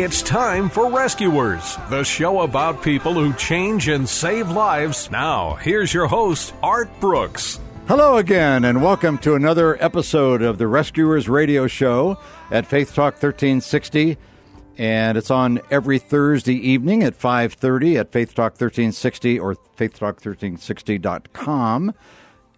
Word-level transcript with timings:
It's 0.00 0.22
time 0.22 0.70
for 0.70 0.90
Rescuers, 0.90 1.76
the 1.90 2.04
show 2.04 2.40
about 2.40 2.82
people 2.82 3.12
who 3.12 3.34
change 3.34 3.88
and 3.88 4.08
save 4.08 4.48
lives. 4.50 5.10
Now, 5.10 5.56
here's 5.56 5.92
your 5.92 6.06
host, 6.06 6.54
Art 6.62 6.88
Brooks. 7.00 7.60
Hello 7.86 8.16
again, 8.16 8.64
and 8.64 8.82
welcome 8.82 9.18
to 9.18 9.34
another 9.34 9.76
episode 9.84 10.40
of 10.40 10.56
the 10.56 10.66
Rescuers 10.68 11.28
Radio 11.28 11.66
Show 11.66 12.18
at 12.50 12.64
Faith 12.64 12.94
Talk 12.94 13.12
1360. 13.12 14.16
And 14.78 15.18
it's 15.18 15.30
on 15.30 15.60
every 15.70 15.98
Thursday 15.98 16.56
evening 16.56 17.02
at 17.02 17.18
5.30 17.18 18.00
at 18.00 18.10
Faith 18.10 18.34
Talk 18.34 18.52
1360 18.52 19.38
or 19.38 19.54
faith 19.76 20.00
faithtalk1360.com. 20.00 21.92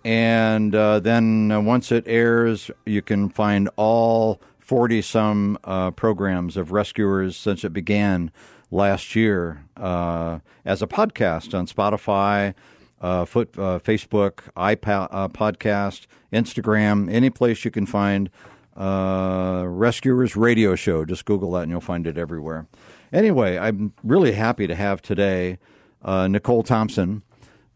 And 0.04 0.74
uh, 0.77 1.00
then 1.00 1.50
uh, 1.50 1.60
once 1.60 1.90
it 1.90 2.04
airs, 2.06 2.70
you 2.86 3.02
can 3.02 3.30
find 3.30 3.68
all 3.74 4.40
40 4.72 5.02
some 5.02 5.58
uh, 5.64 5.90
programs 5.90 6.56
of 6.56 6.72
rescuers 6.72 7.36
since 7.36 7.62
it 7.62 7.74
began 7.74 8.30
last 8.70 9.14
year 9.14 9.66
uh, 9.76 10.38
as 10.64 10.80
a 10.80 10.86
podcast 10.86 11.52
on 11.52 11.66
Spotify, 11.66 12.54
uh, 13.02 13.26
foot, 13.26 13.50
uh, 13.58 13.80
Facebook, 13.80 14.50
iPad 14.56 15.08
uh, 15.10 15.28
podcast, 15.28 16.06
Instagram, 16.32 17.12
any 17.12 17.28
place 17.28 17.66
you 17.66 17.70
can 17.70 17.84
find 17.84 18.30
uh, 18.74 19.64
Rescuers 19.66 20.36
Radio 20.36 20.74
Show. 20.74 21.04
Just 21.04 21.26
Google 21.26 21.50
that 21.50 21.64
and 21.64 21.70
you'll 21.70 21.82
find 21.82 22.06
it 22.06 22.16
everywhere. 22.16 22.66
Anyway, 23.12 23.58
I'm 23.58 23.92
really 24.02 24.32
happy 24.32 24.66
to 24.66 24.74
have 24.74 25.02
today 25.02 25.58
Nicole 26.02 26.62
Thompson, 26.62 27.20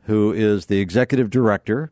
who 0.05 0.33
is 0.33 0.64
the 0.64 0.80
executive 0.80 1.28
director 1.28 1.91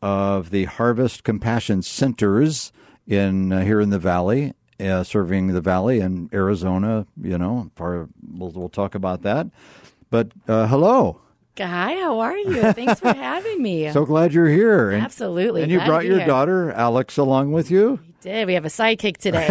of 0.00 0.50
the 0.50 0.66
Harvest 0.66 1.24
Compassion 1.24 1.82
Centers 1.82 2.70
in 3.06 3.52
uh, 3.52 3.62
here 3.62 3.80
in 3.80 3.90
the 3.90 3.98
valley, 3.98 4.54
uh, 4.80 5.02
serving 5.02 5.48
the 5.48 5.60
valley 5.60 6.00
in 6.00 6.30
Arizona. 6.32 7.06
You 7.20 7.38
know, 7.38 7.70
for, 7.74 8.08
we'll, 8.32 8.50
we'll 8.50 8.68
talk 8.68 8.94
about 8.94 9.22
that. 9.22 9.46
But 10.10 10.32
uh, 10.48 10.66
hello. 10.66 11.20
Hi, 11.58 11.94
how 12.00 12.18
are 12.18 12.36
you? 12.36 12.72
Thanks 12.72 12.98
for 12.98 13.14
having 13.14 13.62
me. 13.62 13.88
so 13.92 14.04
glad 14.04 14.34
you're 14.34 14.48
here. 14.48 14.90
And, 14.90 15.04
Absolutely. 15.04 15.62
And 15.62 15.70
you 15.70 15.78
glad 15.78 15.86
brought 15.86 16.04
your 16.04 16.18
here. 16.18 16.26
daughter, 16.26 16.72
Alex, 16.72 17.16
along 17.16 17.52
with 17.52 17.70
you? 17.70 18.00
We 18.04 18.14
did. 18.22 18.46
We 18.48 18.54
have 18.54 18.64
a 18.64 18.68
sidekick 18.68 19.16
today. 19.18 19.46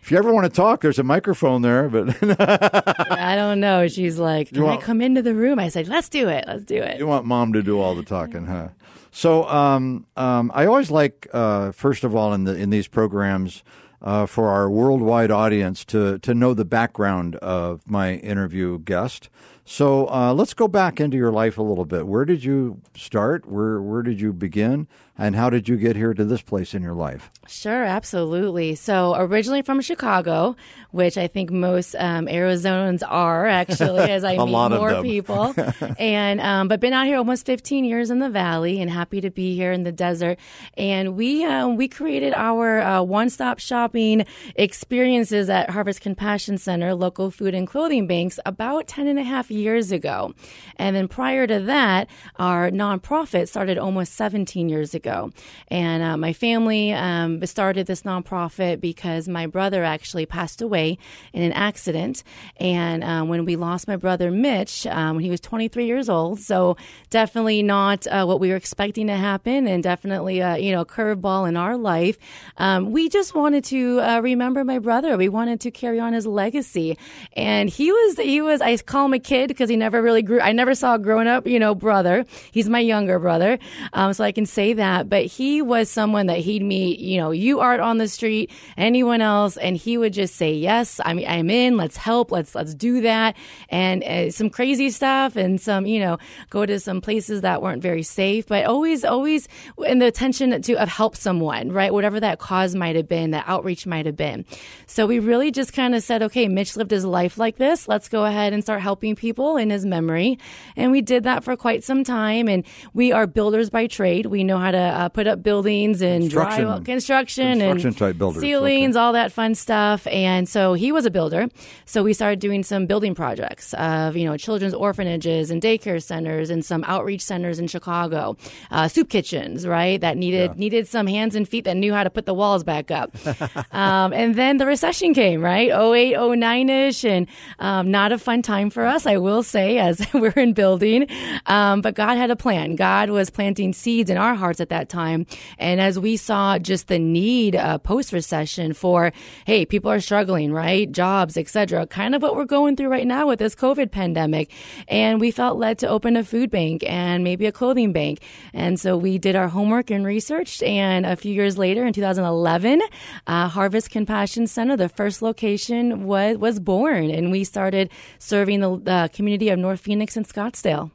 if 0.00 0.10
you 0.10 0.16
ever 0.16 0.32
want 0.32 0.46
to 0.46 0.50
talk, 0.50 0.80
there's 0.80 0.98
a 0.98 1.02
microphone 1.02 1.60
there. 1.60 1.90
But 1.90 2.16
I 3.12 3.36
don't 3.36 3.60
know. 3.60 3.88
She's 3.88 4.18
like, 4.18 4.48
can 4.50 4.62
want, 4.62 4.82
I 4.82 4.84
come 4.84 5.02
into 5.02 5.20
the 5.20 5.34
room? 5.34 5.58
I 5.58 5.68
said, 5.68 5.86
let's 5.86 6.08
do 6.08 6.28
it. 6.30 6.44
Let's 6.46 6.64
do 6.64 6.76
it. 6.76 6.98
You 6.98 7.06
want 7.06 7.26
mom 7.26 7.52
to 7.52 7.62
do 7.62 7.78
all 7.78 7.94
the 7.94 8.02
talking, 8.02 8.46
huh? 8.46 8.68
So 9.10 9.48
um, 9.48 10.06
um, 10.16 10.50
I 10.54 10.66
always 10.66 10.90
like, 10.90 11.26
uh, 11.32 11.72
first 11.72 12.04
of 12.04 12.14
all, 12.14 12.34
in 12.34 12.44
the 12.44 12.54
in 12.54 12.70
these 12.70 12.88
programs, 12.88 13.62
uh, 14.02 14.26
for 14.26 14.48
our 14.48 14.70
worldwide 14.70 15.30
audience 15.30 15.84
to 15.86 16.18
to 16.20 16.34
know 16.34 16.54
the 16.54 16.64
background 16.64 17.36
of 17.36 17.88
my 17.88 18.14
interview 18.14 18.78
guest. 18.78 19.28
So 19.70 20.08
uh, 20.08 20.32
let's 20.32 20.54
go 20.54 20.66
back 20.66 20.98
into 20.98 21.18
your 21.18 21.30
life 21.30 21.58
a 21.58 21.62
little 21.62 21.84
bit. 21.84 22.06
Where 22.06 22.24
did 22.24 22.42
you 22.42 22.80
start? 22.96 23.46
Where 23.46 23.82
where 23.82 24.00
did 24.00 24.18
you 24.18 24.32
begin? 24.32 24.88
And 25.20 25.34
how 25.34 25.50
did 25.50 25.68
you 25.68 25.76
get 25.76 25.96
here 25.96 26.14
to 26.14 26.24
this 26.24 26.40
place 26.42 26.74
in 26.74 26.82
your 26.82 26.94
life? 26.94 27.28
Sure, 27.48 27.82
absolutely. 27.82 28.76
So 28.76 29.16
originally 29.18 29.62
from 29.62 29.80
Chicago, 29.80 30.54
which 30.92 31.18
I 31.18 31.26
think 31.26 31.50
most 31.50 31.96
um, 31.98 32.26
Arizonans 32.26 33.02
are 33.04 33.46
actually, 33.46 34.10
as 34.10 34.22
I 34.22 34.36
meet 34.44 34.52
more 34.52 35.02
people. 35.02 35.54
and 35.98 36.40
um, 36.40 36.68
but 36.68 36.78
been 36.78 36.92
out 36.92 37.06
here 37.06 37.18
almost 37.18 37.44
15 37.46 37.84
years 37.84 38.10
in 38.10 38.20
the 38.20 38.30
valley, 38.30 38.80
and 38.80 38.90
happy 38.90 39.20
to 39.20 39.30
be 39.30 39.54
here 39.54 39.72
in 39.72 39.82
the 39.82 39.92
desert. 39.92 40.38
And 40.78 41.14
we 41.14 41.44
um, 41.44 41.76
we 41.76 41.88
created 41.88 42.32
our 42.34 42.80
uh, 42.80 43.02
one 43.02 43.28
stop 43.28 43.58
shopping 43.58 44.24
experiences 44.54 45.50
at 45.50 45.68
Harvest 45.68 46.00
Compassion 46.00 46.56
Center, 46.56 46.94
local 46.94 47.30
food 47.30 47.54
and 47.54 47.66
clothing 47.66 48.06
banks, 48.06 48.38
about 48.46 48.86
10 48.86 49.06
and 49.08 49.18
a 49.18 49.24
half 49.24 49.50
years 49.50 49.57
ago. 49.66 50.34
And 50.76 50.94
then 50.94 51.08
prior 51.08 51.46
to 51.46 51.60
that, 51.60 52.08
our 52.36 52.70
nonprofit 52.70 53.48
started 53.48 53.78
almost 53.78 54.14
17 54.14 54.68
years 54.68 54.94
ago. 54.94 55.30
And 55.68 56.02
uh, 56.02 56.16
my 56.16 56.32
family 56.32 56.92
um, 56.92 57.44
started 57.46 57.86
this 57.86 58.02
nonprofit 58.02 58.80
because 58.80 59.28
my 59.28 59.46
brother 59.46 59.84
actually 59.84 60.26
passed 60.26 60.62
away 60.62 60.98
in 61.32 61.42
an 61.42 61.52
accident. 61.52 62.22
And 62.58 63.02
um, 63.02 63.28
when 63.28 63.44
we 63.44 63.56
lost 63.56 63.88
my 63.88 63.96
brother 63.96 64.30
Mitch, 64.30 64.86
um, 64.86 65.16
when 65.16 65.24
he 65.24 65.30
was 65.30 65.40
23 65.40 65.86
years 65.86 66.08
old, 66.08 66.40
so 66.40 66.76
definitely 67.10 67.62
not 67.62 68.06
uh, 68.06 68.24
what 68.24 68.40
we 68.40 68.50
were 68.50 68.56
expecting 68.56 69.06
to 69.08 69.16
happen, 69.16 69.66
and 69.66 69.82
definitely 69.82 70.40
a 70.40 70.58
you 70.58 70.72
know 70.72 70.84
curveball 70.84 71.48
in 71.48 71.56
our 71.56 71.76
life. 71.76 72.18
Um, 72.56 72.92
we 72.92 73.08
just 73.08 73.34
wanted 73.34 73.64
to 73.64 74.00
uh, 74.00 74.20
remember 74.20 74.64
my 74.64 74.78
brother. 74.78 75.16
We 75.16 75.28
wanted 75.28 75.60
to 75.62 75.70
carry 75.70 75.98
on 75.98 76.12
his 76.12 76.26
legacy, 76.26 76.98
and 77.34 77.68
he 77.68 77.90
was 77.90 78.16
he 78.18 78.40
was 78.40 78.60
I 78.60 78.76
call 78.78 79.06
him 79.06 79.14
a 79.14 79.18
kid 79.18 79.47
because 79.48 79.68
he 79.68 79.76
never 79.76 80.00
really 80.00 80.22
grew. 80.22 80.40
I 80.40 80.52
never 80.52 80.74
saw 80.74 80.94
a 80.94 80.98
grown 80.98 81.26
up 81.26 81.46
you 81.46 81.58
know 81.58 81.74
brother. 81.74 82.24
He's 82.52 82.68
my 82.68 82.80
younger 82.80 83.18
brother, 83.18 83.58
um, 83.92 84.12
so 84.12 84.22
I 84.22 84.32
can 84.32 84.46
say 84.46 84.74
that 84.74 85.08
but 85.08 85.26
he 85.26 85.62
was 85.62 85.90
someone 85.90 86.26
that 86.26 86.38
he'd 86.38 86.62
meet, 86.62 86.98
you 86.98 87.18
know, 87.18 87.30
you 87.30 87.60
art 87.60 87.80
on 87.80 87.98
the 87.98 88.08
street, 88.08 88.50
anyone 88.76 89.20
else, 89.20 89.56
and 89.56 89.76
he 89.76 89.98
would 89.98 90.12
just 90.12 90.36
say, 90.36 90.52
yes, 90.52 91.00
I 91.04 91.14
mean, 91.14 91.26
I'm 91.28 91.50
in, 91.50 91.76
let's 91.76 91.96
help, 91.96 92.30
let's, 92.30 92.54
let's 92.54 92.74
do 92.74 93.00
that. 93.02 93.36
And 93.68 94.02
uh, 94.04 94.30
some 94.30 94.50
crazy 94.50 94.90
stuff 94.90 95.36
and 95.36 95.60
some, 95.60 95.86
you 95.86 96.00
know, 96.00 96.18
go 96.50 96.66
to 96.66 96.80
some 96.80 97.00
places 97.00 97.42
that 97.42 97.62
weren't 97.62 97.82
very 97.82 98.02
safe, 98.02 98.46
but 98.46 98.64
always, 98.66 99.04
always 99.04 99.48
in 99.86 99.98
the 99.98 100.06
attention 100.06 100.60
to 100.60 100.74
of 100.74 100.88
help 100.88 101.16
someone, 101.16 101.72
right? 101.72 101.92
Whatever 101.92 102.20
that 102.20 102.38
cause 102.38 102.74
might 102.74 102.96
have 102.96 103.08
been, 103.08 103.30
that 103.32 103.44
outreach 103.48 103.86
might 103.86 104.06
have 104.06 104.16
been. 104.16 104.44
So 104.86 105.06
we 105.06 105.18
really 105.18 105.50
just 105.50 105.72
kind 105.72 105.94
of 105.94 106.02
said, 106.02 106.22
okay, 106.22 106.48
Mitch 106.48 106.76
lived 106.76 106.90
his 106.90 107.04
life 107.04 107.38
like 107.38 107.56
this. 107.56 107.88
Let's 107.88 108.08
go 108.08 108.24
ahead 108.24 108.52
and 108.52 108.62
start 108.62 108.80
helping 108.80 109.16
people 109.16 109.27
in 109.58 109.70
his 109.70 109.84
memory. 109.84 110.38
And 110.76 110.92
we 110.92 111.00
did 111.00 111.24
that 111.24 111.44
for 111.44 111.56
quite 111.56 111.84
some 111.84 112.04
time. 112.04 112.48
And 112.48 112.64
we 112.94 113.12
are 113.12 113.26
builders 113.26 113.70
by 113.70 113.86
trade. 113.86 114.26
We 114.26 114.44
know 114.44 114.58
how 114.58 114.70
to 114.70 114.78
uh, 114.78 115.08
put 115.08 115.26
up 115.26 115.42
buildings 115.42 116.02
and 116.02 116.22
construction, 116.22 116.64
drywall, 116.64 116.84
construction, 116.84 117.58
construction 117.60 117.88
and 117.88 117.96
type 117.98 118.18
builders. 118.18 118.40
ceilings, 118.40 118.96
okay. 118.96 119.00
all 119.02 119.12
that 119.12 119.32
fun 119.32 119.54
stuff. 119.54 120.06
And 120.08 120.48
so 120.48 120.74
he 120.74 120.92
was 120.92 121.06
a 121.06 121.10
builder. 121.10 121.48
So 121.84 122.02
we 122.02 122.12
started 122.12 122.38
doing 122.40 122.62
some 122.62 122.86
building 122.86 123.14
projects 123.14 123.74
of 123.74 124.16
you 124.16 124.24
know 124.24 124.36
children's 124.36 124.74
orphanages 124.74 125.50
and 125.50 125.60
daycare 125.62 126.02
centers 126.02 126.50
and 126.50 126.64
some 126.64 126.84
outreach 126.86 127.22
centers 127.22 127.58
in 127.58 127.66
Chicago, 127.66 128.36
uh, 128.70 128.88
soup 128.88 129.08
kitchens, 129.10 129.66
right? 129.66 130.00
That 130.00 130.16
needed 130.16 130.50
Yeah. 130.52 130.58
needed 130.58 130.88
some 130.88 131.06
hands 131.06 131.34
and 131.34 131.48
feet 131.48 131.64
that 131.64 131.76
knew 131.76 131.92
how 131.92 132.04
to 132.04 132.10
put 132.10 132.26
the 132.26 132.34
walls 132.34 132.64
back 132.64 132.90
up. 132.90 133.14
um, 133.72 134.12
and 134.12 134.34
then 134.34 134.56
the 134.56 134.66
recession 134.66 135.14
came, 135.14 135.42
right? 135.42 135.70
08, 135.70 136.16
09 136.36 136.68
ish, 136.70 137.04
and 137.04 137.26
um, 137.58 137.90
not 137.90 138.12
a 138.12 138.18
fun 138.18 138.42
time 138.42 138.70
for 138.70 138.84
us. 138.86 139.06
I 139.06 139.17
I 139.18 139.20
will 139.20 139.42
say, 139.42 139.78
as 139.78 140.00
we're 140.14 140.30
in 140.30 140.52
building. 140.52 141.08
Um, 141.46 141.80
but 141.80 141.96
God 141.96 142.16
had 142.16 142.30
a 142.30 142.36
plan. 142.36 142.76
God 142.76 143.10
was 143.10 143.30
planting 143.30 143.72
seeds 143.72 144.10
in 144.10 144.16
our 144.16 144.36
hearts 144.36 144.60
at 144.60 144.68
that 144.68 144.88
time. 144.88 145.26
And 145.58 145.80
as 145.80 145.98
we 145.98 146.16
saw 146.16 146.56
just 146.56 146.86
the 146.86 147.00
need 147.00 147.56
uh, 147.56 147.78
post 147.78 148.12
recession 148.12 148.74
for, 148.74 149.12
hey, 149.44 149.66
people 149.66 149.90
are 149.90 149.98
struggling, 149.98 150.52
right? 150.52 150.90
Jobs, 150.92 151.36
etc. 151.36 151.88
Kind 151.88 152.14
of 152.14 152.22
what 152.22 152.36
we're 152.36 152.44
going 152.44 152.76
through 152.76 152.90
right 152.90 153.08
now 153.08 153.26
with 153.26 153.40
this 153.40 153.56
COVID 153.56 153.90
pandemic. 153.90 154.52
And 154.86 155.20
we 155.20 155.32
felt 155.32 155.58
led 155.58 155.80
to 155.80 155.88
open 155.88 156.16
a 156.16 156.22
food 156.22 156.52
bank 156.52 156.84
and 156.88 157.24
maybe 157.24 157.46
a 157.46 157.52
clothing 157.52 157.92
bank. 157.92 158.20
And 158.52 158.78
so 158.78 158.96
we 158.96 159.18
did 159.18 159.34
our 159.34 159.48
homework 159.48 159.90
and 159.90 160.06
research. 160.06 160.62
And 160.62 161.04
a 161.04 161.16
few 161.16 161.34
years 161.34 161.58
later, 161.58 161.84
in 161.84 161.92
2011, 161.92 162.82
uh, 163.26 163.48
Harvest 163.48 163.90
Compassion 163.90 164.46
Center, 164.46 164.76
the 164.76 164.88
first 164.88 165.22
location, 165.22 166.04
was 166.04 166.38
was 166.38 166.60
born, 166.60 167.10
and 167.10 167.32
we 167.32 167.42
started 167.42 167.90
serving 168.18 168.60
the 168.60 168.80
uh, 168.86 169.07
community 169.08 169.48
of 169.48 169.58
North 169.58 169.80
Phoenix 169.80 170.16
and 170.16 170.26
Scottsdale. 170.26 170.90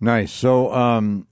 Nice. 0.00 0.32
So, 0.32 0.72
um, 0.72 1.26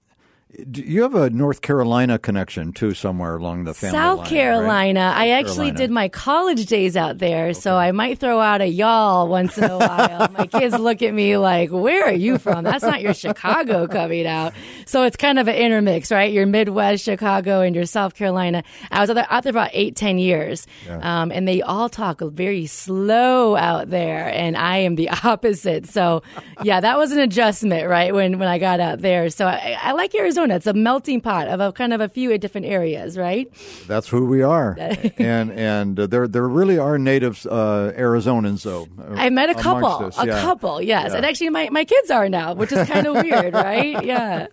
you 0.73 1.01
have 1.03 1.15
a 1.15 1.29
North 1.29 1.61
Carolina 1.61 2.19
connection 2.19 2.73
too, 2.73 2.93
somewhere 2.93 3.37
along 3.37 3.63
the 3.63 3.73
family 3.73 3.97
South 3.97 4.19
line, 4.19 4.27
Carolina. 4.27 4.99
Right? 4.99 5.17
I 5.17 5.29
actually 5.29 5.67
Carolina. 5.67 5.77
did 5.77 5.91
my 5.91 6.09
college 6.09 6.65
days 6.65 6.97
out 6.97 7.19
there, 7.19 7.45
okay. 7.45 7.53
so 7.53 7.75
I 7.77 7.91
might 7.91 8.19
throw 8.19 8.39
out 8.39 8.59
a 8.59 8.67
y'all 8.67 9.27
once 9.29 9.57
in 9.57 9.63
a 9.63 9.77
while. 9.77 10.29
my 10.31 10.47
kids 10.47 10.77
look 10.77 11.01
at 11.01 11.13
me 11.13 11.37
like, 11.37 11.69
"Where 11.71 12.05
are 12.05 12.13
you 12.13 12.37
from? 12.37 12.65
That's 12.65 12.83
not 12.83 13.01
your 13.01 13.13
Chicago 13.13 13.87
coming 13.87 14.27
out." 14.27 14.53
So 14.85 15.03
it's 15.03 15.15
kind 15.15 15.39
of 15.39 15.47
an 15.47 15.55
intermix, 15.55 16.11
right? 16.11 16.31
Your 16.31 16.45
Midwest 16.45 17.03
Chicago 17.03 17.61
and 17.61 17.73
your 17.73 17.85
South 17.85 18.15
Carolina. 18.15 18.63
I 18.91 18.99
was 18.99 19.09
out 19.09 19.13
there, 19.13 19.27
out 19.29 19.43
there 19.43 19.51
about 19.51 19.69
eight, 19.73 19.95
ten 19.95 20.17
years, 20.17 20.67
yeah. 20.85 21.21
um, 21.21 21.31
and 21.31 21.47
they 21.47 21.61
all 21.61 21.87
talk 21.87 22.19
very 22.19 22.65
slow 22.65 23.55
out 23.55 23.89
there, 23.89 24.27
and 24.27 24.57
I 24.57 24.77
am 24.79 24.95
the 24.95 25.09
opposite. 25.23 25.87
So, 25.87 26.23
yeah, 26.61 26.81
that 26.81 26.97
was 26.97 27.11
an 27.13 27.19
adjustment, 27.19 27.87
right? 27.87 28.13
When 28.13 28.37
when 28.37 28.49
I 28.49 28.57
got 28.57 28.81
out 28.81 28.99
there. 28.99 29.29
So 29.29 29.47
I, 29.47 29.77
I 29.81 29.91
like 29.93 30.13
Arizona. 30.13 30.40
Arizona. 30.41 30.55
It's 30.55 30.67
a 30.67 30.73
melting 30.73 31.21
pot 31.21 31.47
of 31.47 31.59
a 31.59 31.71
kind 31.71 31.93
of 31.93 32.01
a 32.01 32.09
few 32.09 32.37
different 32.37 32.67
areas, 32.67 33.17
right? 33.17 33.47
That's 33.87 34.07
who 34.07 34.25
we 34.25 34.41
are, 34.41 34.75
and 35.17 35.51
and 35.51 35.99
uh, 35.99 36.07
there 36.07 36.27
there 36.27 36.47
really 36.47 36.77
are 36.77 36.97
native 36.97 37.45
uh, 37.49 37.91
Arizonans 37.97 38.63
though. 38.63 38.87
I 39.15 39.29
met 39.29 39.49
a 39.49 39.55
couple, 39.55 40.05
us. 40.07 40.17
a 40.17 40.25
yeah. 40.25 40.41
couple, 40.41 40.81
yes, 40.81 41.11
yeah. 41.11 41.17
and 41.17 41.25
actually 41.25 41.49
my 41.49 41.69
my 41.69 41.85
kids 41.85 42.11
are 42.11 42.29
now, 42.29 42.53
which 42.53 42.71
is 42.71 42.87
kind 42.87 43.07
of 43.07 43.15
weird, 43.23 43.53
right? 43.53 43.91
Yeah. 44.11 44.47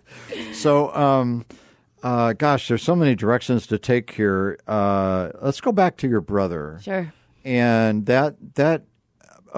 So. 0.53 0.93
Um, 0.93 1.45
uh, 2.01 2.31
gosh, 2.31 2.69
there's 2.69 2.83
so 2.83 2.95
many 2.95 3.13
directions 3.13 3.67
to 3.67 3.77
take 3.77 4.11
here. 4.11 4.57
Uh, 4.67 5.31
let's 5.41 5.59
go 5.59 5.73
back 5.73 5.97
to 5.97 6.07
your 6.07 6.21
brother. 6.21 6.79
Sure. 6.81 7.11
And 7.43 8.05
that 8.05 8.35
that 8.55 8.83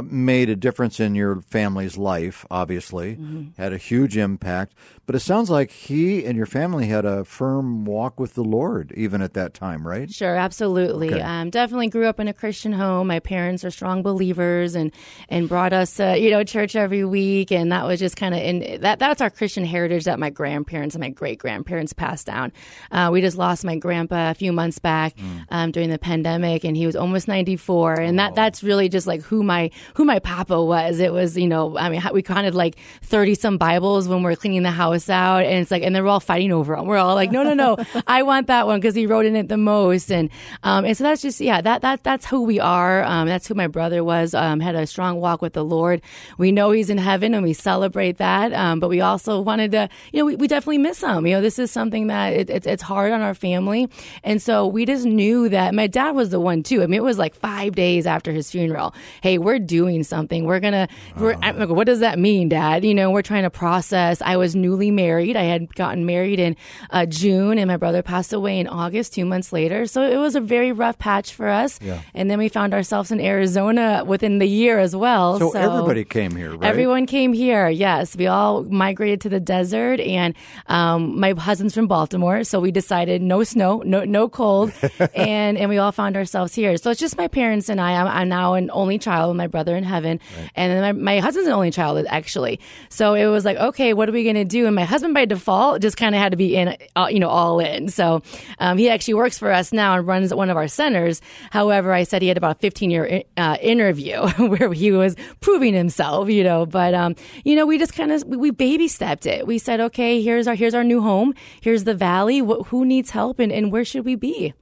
made 0.04 0.50
a 0.50 0.56
difference 0.56 1.00
in 1.00 1.16
your 1.16 1.42
family's 1.42 1.98
life, 1.98 2.46
obviously, 2.50 3.16
mm-hmm. 3.16 3.62
had 3.62 3.74
a 3.74 3.78
huge 3.78 4.18
impact. 4.18 4.74
But 5.06 5.16
it 5.16 5.20
sounds 5.20 5.50
like 5.50 5.72
he 5.72 6.24
and 6.24 6.38
your 6.38 6.46
family 6.46 6.88
had 6.88 7.04
a 7.04 7.26
firm 7.26 7.84
walk 7.84 8.20
with 8.20 8.36
the 8.36 8.44
Lord 8.44 8.94
even 8.96 9.22
at 9.22 9.34
that 9.34 9.54
time, 9.54 9.86
right? 9.86 10.10
Sure, 10.10 10.36
absolutely. 10.36 11.14
Okay. 11.14 11.22
Um, 11.22 11.50
definitely 11.50 11.90
grew 11.90 12.06
up 12.06 12.20
in 12.20 12.30
a 12.30 12.34
Christian 12.34 12.72
home. 12.72 13.08
My 13.08 13.20
parents 13.20 13.66
are 13.66 13.72
strong 13.72 14.04
believers 14.04 14.76
and 14.76 14.92
and 15.28 15.50
brought 15.50 15.74
us, 15.74 16.00
uh, 16.00 16.16
you 16.18 16.30
know, 16.30 16.44
church 16.44 16.76
every 16.76 17.04
week, 17.04 17.52
and 17.52 17.72
that 17.72 17.86
was 17.86 18.00
just 18.00 18.16
kind 18.16 18.34
of 18.34 18.42
in 18.42 18.82
that. 18.82 19.00
That's 19.00 19.22
our 19.22 19.30
Christian 19.30 19.66
heritage 19.66 20.06
that 20.06 20.20
my 20.20 20.30
grandparents 20.30 20.96
and 20.96 21.02
my 21.02 21.10
great 21.10 21.40
grandparents 21.40 21.92
passed 21.92 22.28
down. 22.28 22.54
Uh, 22.92 23.10
we 23.12 23.20
just 23.20 23.38
lost 23.38 23.66
my 23.66 23.76
grandpa 23.76 24.32
a 24.32 24.34
few 24.34 24.54
months 24.54 24.80
back 24.80 25.18
mm. 25.18 25.46
um, 25.50 25.72
during 25.72 25.90
the 25.90 26.00
pandemic, 26.00 26.64
and 26.64 26.78
he 26.78 26.86
was 26.86 26.96
almost 26.96 27.28
ninety 27.28 27.58
four, 27.58 27.96
and 27.96 28.18
that 28.20 28.36
that's 28.36 28.64
really 28.64 28.88
just 28.88 29.08
like 29.08 29.22
who 29.22 29.44
my 29.44 29.72
who 29.96 30.06
my 30.06 30.20
papa 30.20 30.62
was. 30.62 31.00
It 31.00 31.14
was, 31.14 31.38
you 31.38 31.48
know, 31.48 31.78
I 31.78 31.90
mean, 31.90 32.02
we 32.14 32.22
counted 32.22 32.56
like 32.56 32.78
30 33.04 33.36
some 33.36 33.58
Bibles 33.58 34.08
when 34.08 34.24
we're 34.24 34.36
cleaning 34.36 34.64
the 34.64 34.72
house 34.72 35.10
out. 35.10 35.46
And 35.46 35.60
it's 35.60 35.72
like, 35.72 35.84
and 35.84 35.96
they're 35.96 36.08
all 36.08 36.20
fighting 36.20 36.52
over 36.52 36.76
them. 36.76 36.86
We're 36.86 36.98
all 36.98 37.16
like, 37.16 37.32
no, 37.32 37.44
no, 37.44 37.54
no, 37.54 37.78
I 38.08 38.24
want 38.24 38.48
that 38.48 38.68
one 38.68 38.80
because 38.80 38.96
he 38.96 39.06
wrote 39.06 39.26
in 39.26 39.36
it 39.36 39.48
the 39.48 39.58
most. 39.58 40.12
And, 40.12 40.30
um, 40.64 40.86
and 40.86 40.96
so 40.96 41.04
that's 41.04 41.22
just, 41.22 41.42
yeah, 41.42 41.62
that, 41.62 41.82
that, 41.82 42.04
that's 42.04 42.26
who 42.26 42.42
we 42.42 42.60
are. 42.60 43.04
Um, 43.04 43.28
that's 43.28 43.48
who 43.48 43.54
my 43.54 43.68
brother 43.68 44.04
was, 44.04 44.34
um, 44.34 44.60
had 44.60 44.76
a 44.76 44.86
strong 44.88 45.20
walk 45.20 45.42
with 45.42 45.54
the 45.54 45.64
Lord. 45.64 46.02
We 46.38 46.52
know 46.52 46.72
he's 46.72 46.90
in 46.90 46.98
heaven 46.98 47.34
and 47.34 47.44
we 47.44 47.54
celebrate 47.54 48.18
that. 48.18 48.54
Um, 48.54 48.80
but 48.80 48.90
we 48.90 49.02
also 49.02 49.42
wanted 49.42 49.72
to, 49.72 49.90
you 50.12 50.20
know, 50.20 50.26
we, 50.26 50.36
we 50.36 50.48
definitely 50.48 50.80
miss 50.80 51.02
him. 51.02 51.26
You 51.26 51.36
know, 51.36 51.42
this 51.42 51.60
is 51.60 51.72
something 51.72 52.08
that 52.08 52.34
it, 52.34 52.50
it's, 52.50 52.68
it's 52.68 52.84
hard 52.84 53.12
on 53.12 53.22
our 53.22 53.34
family. 53.34 53.90
And 54.24 54.42
so 54.42 54.68
we 54.68 54.86
just 54.86 55.06
knew 55.06 55.50
that 55.50 55.74
my 55.74 55.88
dad 55.88 56.12
was 56.12 56.30
the 56.30 56.40
one 56.40 56.64
too. 56.64 56.84
I 56.84 56.88
mean, 56.88 57.00
it 57.00 57.04
was 57.04 57.18
like 57.18 57.36
five 57.36 57.76
days 57.76 58.06
after 58.06 58.32
his 58.32 58.52
funeral. 58.52 58.94
Hey, 59.22 59.38
we're 59.38 59.60
doing 59.72 60.04
something. 60.04 60.44
We're 60.44 60.60
gonna. 60.60 60.90
We're, 61.16 61.38
like, 61.38 61.70
what 61.70 61.88
does 61.88 62.02
that 62.02 62.20
mean, 62.20 62.50
Dad? 62.50 62.84
You 62.84 62.94
know, 62.94 63.10
we're 63.10 63.22
trying 63.22 63.44
to 63.44 63.50
process. 63.50 64.22
I 64.22 64.36
was 64.36 64.54
newly 64.54 64.92
married. 64.92 65.38
I 65.38 65.44
had 65.44 65.74
gotten 65.76 66.06
married 66.06 66.40
in 66.42 66.58
uh, 66.90 67.06
June, 67.06 67.58
and 67.58 67.70
my 67.70 67.78
brother 67.78 68.02
passed 68.02 68.34
away 68.34 68.60
in 68.60 68.68
August, 68.68 69.14
two 69.14 69.24
months 69.24 69.54
later. 69.54 69.86
So 69.86 70.02
it 70.04 70.18
was 70.18 70.36
a 70.36 70.42
very 70.42 70.74
rough 70.74 71.00
patch 71.00 71.34
for 71.34 71.48
us. 71.48 71.80
Yeah. 71.82 72.02
And 72.14 72.30
then 72.30 72.38
we 72.38 72.50
found 72.50 72.74
ourselves 72.74 73.12
in 73.12 73.22
Arizona 73.22 74.04
within 74.06 74.40
the 74.40 74.46
year 74.46 74.78
as 74.78 74.94
well. 74.94 75.40
So, 75.40 75.52
so 75.52 75.60
everybody 75.60 76.04
came 76.04 76.36
here, 76.36 76.52
right? 76.52 76.70
Everyone 76.70 77.06
came 77.06 77.32
here. 77.32 77.70
Yes, 77.70 78.18
we 78.18 78.28
all 78.28 78.64
migrated 78.64 79.22
to 79.22 79.30
the 79.30 79.40
desert, 79.40 80.02
and 80.02 80.36
um, 80.68 81.18
my 81.18 81.32
husband's 81.32 81.74
from 81.74 81.88
Baltimore, 81.88 82.44
so 82.44 82.60
we 82.60 82.72
decided 82.72 83.22
no 83.22 83.44
snow, 83.46 83.82
no 83.86 84.04
no 84.04 84.28
cold, 84.28 84.74
and 85.16 85.58
and 85.58 85.70
we 85.70 85.78
all 85.78 85.94
found 85.94 86.18
ourselves 86.18 86.54
here. 86.54 86.76
So 86.76 86.92
it's 86.92 87.00
just 87.00 87.16
my 87.16 87.30
parents 87.30 87.70
and 87.70 87.80
I. 87.80 87.92
I'm, 87.94 88.08
I'm 88.08 88.30
now 88.30 88.56
an 88.56 88.70
only 88.74 88.98
child 88.98 89.30
with 89.30 89.38
my 89.38 89.48
brother 89.48 89.61
in 89.70 89.84
heaven. 89.84 90.20
Right. 90.38 90.52
And 90.56 90.72
then 90.72 90.82
my, 90.82 91.14
my, 91.14 91.20
husband's 91.20 91.48
an 91.48 91.54
only 91.54 91.72
child, 91.72 92.06
actually. 92.10 92.60
So 92.90 93.14
it 93.14 93.28
was 93.28 93.46
like, 93.46 93.58
okay, 93.58 93.94
what 93.94 94.10
are 94.10 94.12
we 94.12 94.24
going 94.24 94.36
to 94.36 94.46
do? 94.46 94.66
And 94.66 94.76
my 94.76 94.84
husband, 94.84 95.14
by 95.14 95.26
default, 95.26 95.82
just 95.82 95.98
kind 95.98 96.16
of 96.16 96.22
had 96.22 96.32
to 96.32 96.38
be 96.38 96.56
in, 96.56 96.76
uh, 96.96 97.08
you 97.10 97.20
know, 97.20 97.30
all 97.30 97.60
in. 97.60 97.90
So 97.90 98.22
um, 98.60 98.78
he 98.78 98.90
actually 98.90 99.16
works 99.16 99.38
for 99.38 99.52
us 99.52 99.72
now 99.72 99.96
and 99.96 100.08
runs 100.08 100.34
one 100.34 100.50
of 100.50 100.58
our 100.58 100.68
centers. 100.68 101.22
However, 101.52 101.94
I 101.94 102.04
said 102.04 102.22
he 102.22 102.28
had 102.28 102.38
about 102.38 102.58
a 102.58 102.60
15 102.60 102.92
year 102.92 103.24
uh, 103.38 103.58
interview 103.62 104.28
where 104.38 104.74
he 104.74 104.92
was 104.92 105.16
proving 105.40 105.74
himself, 105.74 106.30
you 106.30 106.44
know. 106.44 106.66
But, 106.66 106.94
um, 106.94 107.16
you 107.44 107.56
know, 107.56 107.66
we 107.66 107.78
just 107.78 107.94
kind 107.94 108.12
of, 108.12 108.24
we 108.26 108.52
baby 108.52 108.88
stepped 108.88 109.26
it. 109.26 109.48
We 109.48 109.58
said, 109.58 109.80
okay, 109.80 110.22
here's 110.22 110.48
our, 110.48 110.56
here's 110.56 110.74
our 110.74 110.84
new 110.84 111.02
home. 111.02 111.34
Here's 111.62 111.84
the 111.84 111.94
valley. 111.94 112.40
Wh- 112.40 112.66
who 112.68 112.86
needs 112.86 113.12
help 113.12 113.40
and, 113.40 113.52
and 113.52 113.72
where 113.72 113.86
should 113.86 114.06
we 114.06 114.16
be? 114.16 114.54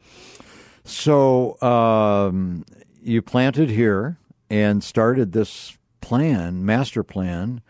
So 0.84 1.62
um, 1.62 2.66
you 3.04 3.22
planted 3.22 3.70
here 3.70 4.18
and 4.50 4.84
started 4.84 5.32
this 5.32 5.78
plan, 6.02 6.66
master 6.66 7.04
plan. 7.04 7.62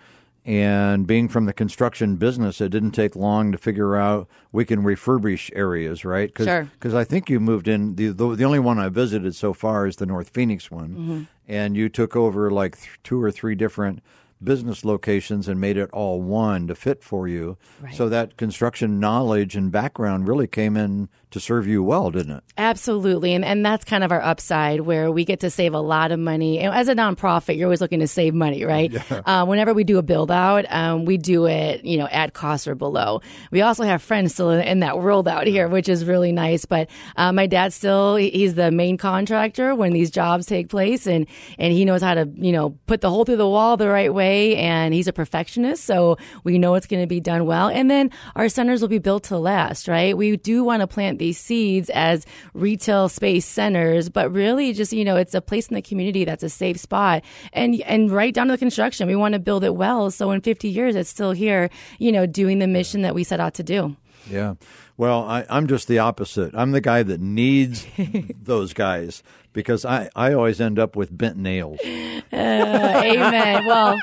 And 0.45 1.05
being 1.05 1.27
from 1.27 1.45
the 1.45 1.53
construction 1.53 2.15
business, 2.15 2.59
it 2.59 2.69
didn't 2.69 2.91
take 2.91 3.15
long 3.15 3.51
to 3.51 3.57
figure 3.57 3.95
out 3.95 4.27
we 4.51 4.65
can 4.65 4.81
refurbish 4.81 5.51
areas, 5.53 6.03
right? 6.03 6.33
Cause, 6.33 6.47
sure. 6.47 6.63
Because 6.63 6.95
I 6.95 7.03
think 7.03 7.29
you 7.29 7.39
moved 7.39 7.67
in. 7.67 7.95
The, 7.95 8.07
the, 8.07 8.35
the 8.35 8.45
only 8.45 8.57
one 8.57 8.79
I 8.79 8.89
visited 8.89 9.35
so 9.35 9.53
far 9.53 9.85
is 9.85 9.97
the 9.97 10.07
North 10.07 10.29
Phoenix 10.29 10.71
one, 10.71 10.89
mm-hmm. 10.89 11.23
and 11.47 11.77
you 11.77 11.87
took 11.87 12.15
over 12.15 12.49
like 12.49 12.77
th- 12.79 12.99
two 13.03 13.21
or 13.21 13.31
three 13.31 13.53
different 13.53 14.01
business 14.41 14.85
locations 14.85 15.47
and 15.47 15.59
made 15.59 15.77
it 15.77 15.89
all 15.91 16.21
one 16.21 16.67
to 16.67 16.75
fit 16.75 17.03
for 17.03 17.27
you. 17.27 17.57
Right. 17.81 17.93
So 17.93 18.09
that 18.09 18.37
construction 18.37 18.99
knowledge 18.99 19.55
and 19.55 19.71
background 19.71 20.27
really 20.27 20.47
came 20.47 20.77
in 20.77 21.09
to 21.31 21.39
serve 21.39 21.67
you 21.67 21.83
well, 21.83 22.09
didn't 22.09 22.37
it? 22.37 22.43
Absolutely. 22.57 23.33
And, 23.33 23.45
and 23.45 23.63
that's 23.63 23.85
kind 23.85 24.03
of 24.03 24.11
our 24.11 24.21
upside 24.21 24.81
where 24.81 25.11
we 25.11 25.25
get 25.25 25.41
to 25.41 25.49
save 25.51 25.73
a 25.73 25.79
lot 25.79 26.11
of 26.11 26.19
money. 26.19 26.59
And 26.59 26.73
as 26.73 26.87
a 26.87 26.95
nonprofit, 26.95 27.55
you're 27.55 27.67
always 27.67 27.81
looking 27.81 27.99
to 27.99 28.07
save 28.07 28.33
money, 28.33 28.63
right? 28.63 28.91
Yeah. 28.91 29.03
Uh, 29.29 29.45
whenever 29.45 29.73
we 29.73 29.83
do 29.83 29.99
a 29.99 30.01
build 30.01 30.31
out, 30.31 30.65
um, 30.71 31.05
we 31.05 31.17
do 31.17 31.45
it, 31.45 31.83
you 31.83 31.97
know, 31.97 32.07
at 32.07 32.33
cost 32.33 32.67
or 32.67 32.73
below. 32.73 33.21
We 33.51 33.61
also 33.61 33.83
have 33.83 34.01
friends 34.01 34.33
still 34.33 34.49
in, 34.49 34.61
in 34.61 34.79
that 34.79 34.97
world 34.99 35.27
out 35.27 35.45
here, 35.45 35.67
which 35.67 35.87
is 35.87 36.05
really 36.05 36.31
nice. 36.31 36.65
But 36.65 36.89
uh, 37.15 37.31
my 37.31 37.45
dad 37.45 37.73
still, 37.73 38.15
he's 38.15 38.55
the 38.55 38.71
main 38.71 38.97
contractor 38.97 39.75
when 39.75 39.93
these 39.93 40.09
jobs 40.09 40.47
take 40.47 40.69
place 40.69 41.05
and, 41.05 41.27
and 41.59 41.73
he 41.73 41.85
knows 41.85 42.01
how 42.01 42.15
to, 42.15 42.27
you 42.33 42.51
know, 42.51 42.71
put 42.87 43.01
the 43.01 43.09
hole 43.09 43.23
through 43.23 43.37
the 43.37 43.47
wall 43.47 43.77
the 43.77 43.89
right 43.89 44.11
way. 44.11 44.28
And 44.29 44.93
he's 44.93 45.07
a 45.07 45.13
perfectionist. 45.13 45.83
So 45.85 46.17
we 46.43 46.57
know 46.57 46.75
it's 46.75 46.87
going 46.87 47.01
to 47.01 47.07
be 47.07 47.19
done 47.19 47.45
well. 47.45 47.69
And 47.69 47.89
then 47.89 48.11
our 48.35 48.49
centers 48.49 48.81
will 48.81 48.87
be 48.87 48.99
built 48.99 49.23
to 49.25 49.37
last, 49.37 49.87
right? 49.87 50.15
We 50.15 50.37
do 50.37 50.63
want 50.63 50.81
to 50.81 50.87
plant 50.87 51.19
these 51.19 51.37
seeds 51.37 51.89
as 51.89 52.25
retail 52.53 53.09
space 53.09 53.45
centers, 53.45 54.09
but 54.09 54.31
really 54.31 54.73
just, 54.73 54.93
you 54.93 55.05
know, 55.05 55.15
it's 55.15 55.33
a 55.33 55.41
place 55.41 55.67
in 55.67 55.75
the 55.75 55.81
community 55.81 56.25
that's 56.25 56.43
a 56.43 56.49
safe 56.49 56.79
spot. 56.79 57.23
And, 57.53 57.81
and 57.81 58.11
right 58.11 58.33
down 58.33 58.47
to 58.47 58.53
the 58.53 58.57
construction, 58.57 59.07
we 59.07 59.15
want 59.15 59.33
to 59.33 59.39
build 59.39 59.63
it 59.63 59.75
well. 59.75 60.11
So 60.11 60.31
in 60.31 60.41
50 60.41 60.69
years, 60.69 60.95
it's 60.95 61.09
still 61.09 61.31
here, 61.31 61.69
you 61.97 62.11
know, 62.11 62.25
doing 62.25 62.59
the 62.59 62.67
mission 62.67 63.01
that 63.01 63.15
we 63.15 63.23
set 63.23 63.39
out 63.39 63.55
to 63.55 63.63
do. 63.63 63.95
Yeah. 64.29 64.55
Well, 64.99 65.23
I, 65.23 65.45
am 65.47 65.67
just 65.67 65.87
the 65.87 65.99
opposite. 65.99 66.53
I'm 66.53 66.71
the 66.71 66.81
guy 66.81 67.03
that 67.03 67.21
needs 67.21 67.87
those 68.43 68.73
guys 68.73 69.23
because 69.53 69.85
I, 69.85 70.09
I 70.13 70.33
always 70.33 70.59
end 70.59 70.77
up 70.77 70.97
with 70.97 71.17
bent 71.17 71.37
nails. 71.37 71.79
Uh, 71.81 72.25
amen. 72.33 73.65
Well, 73.65 73.97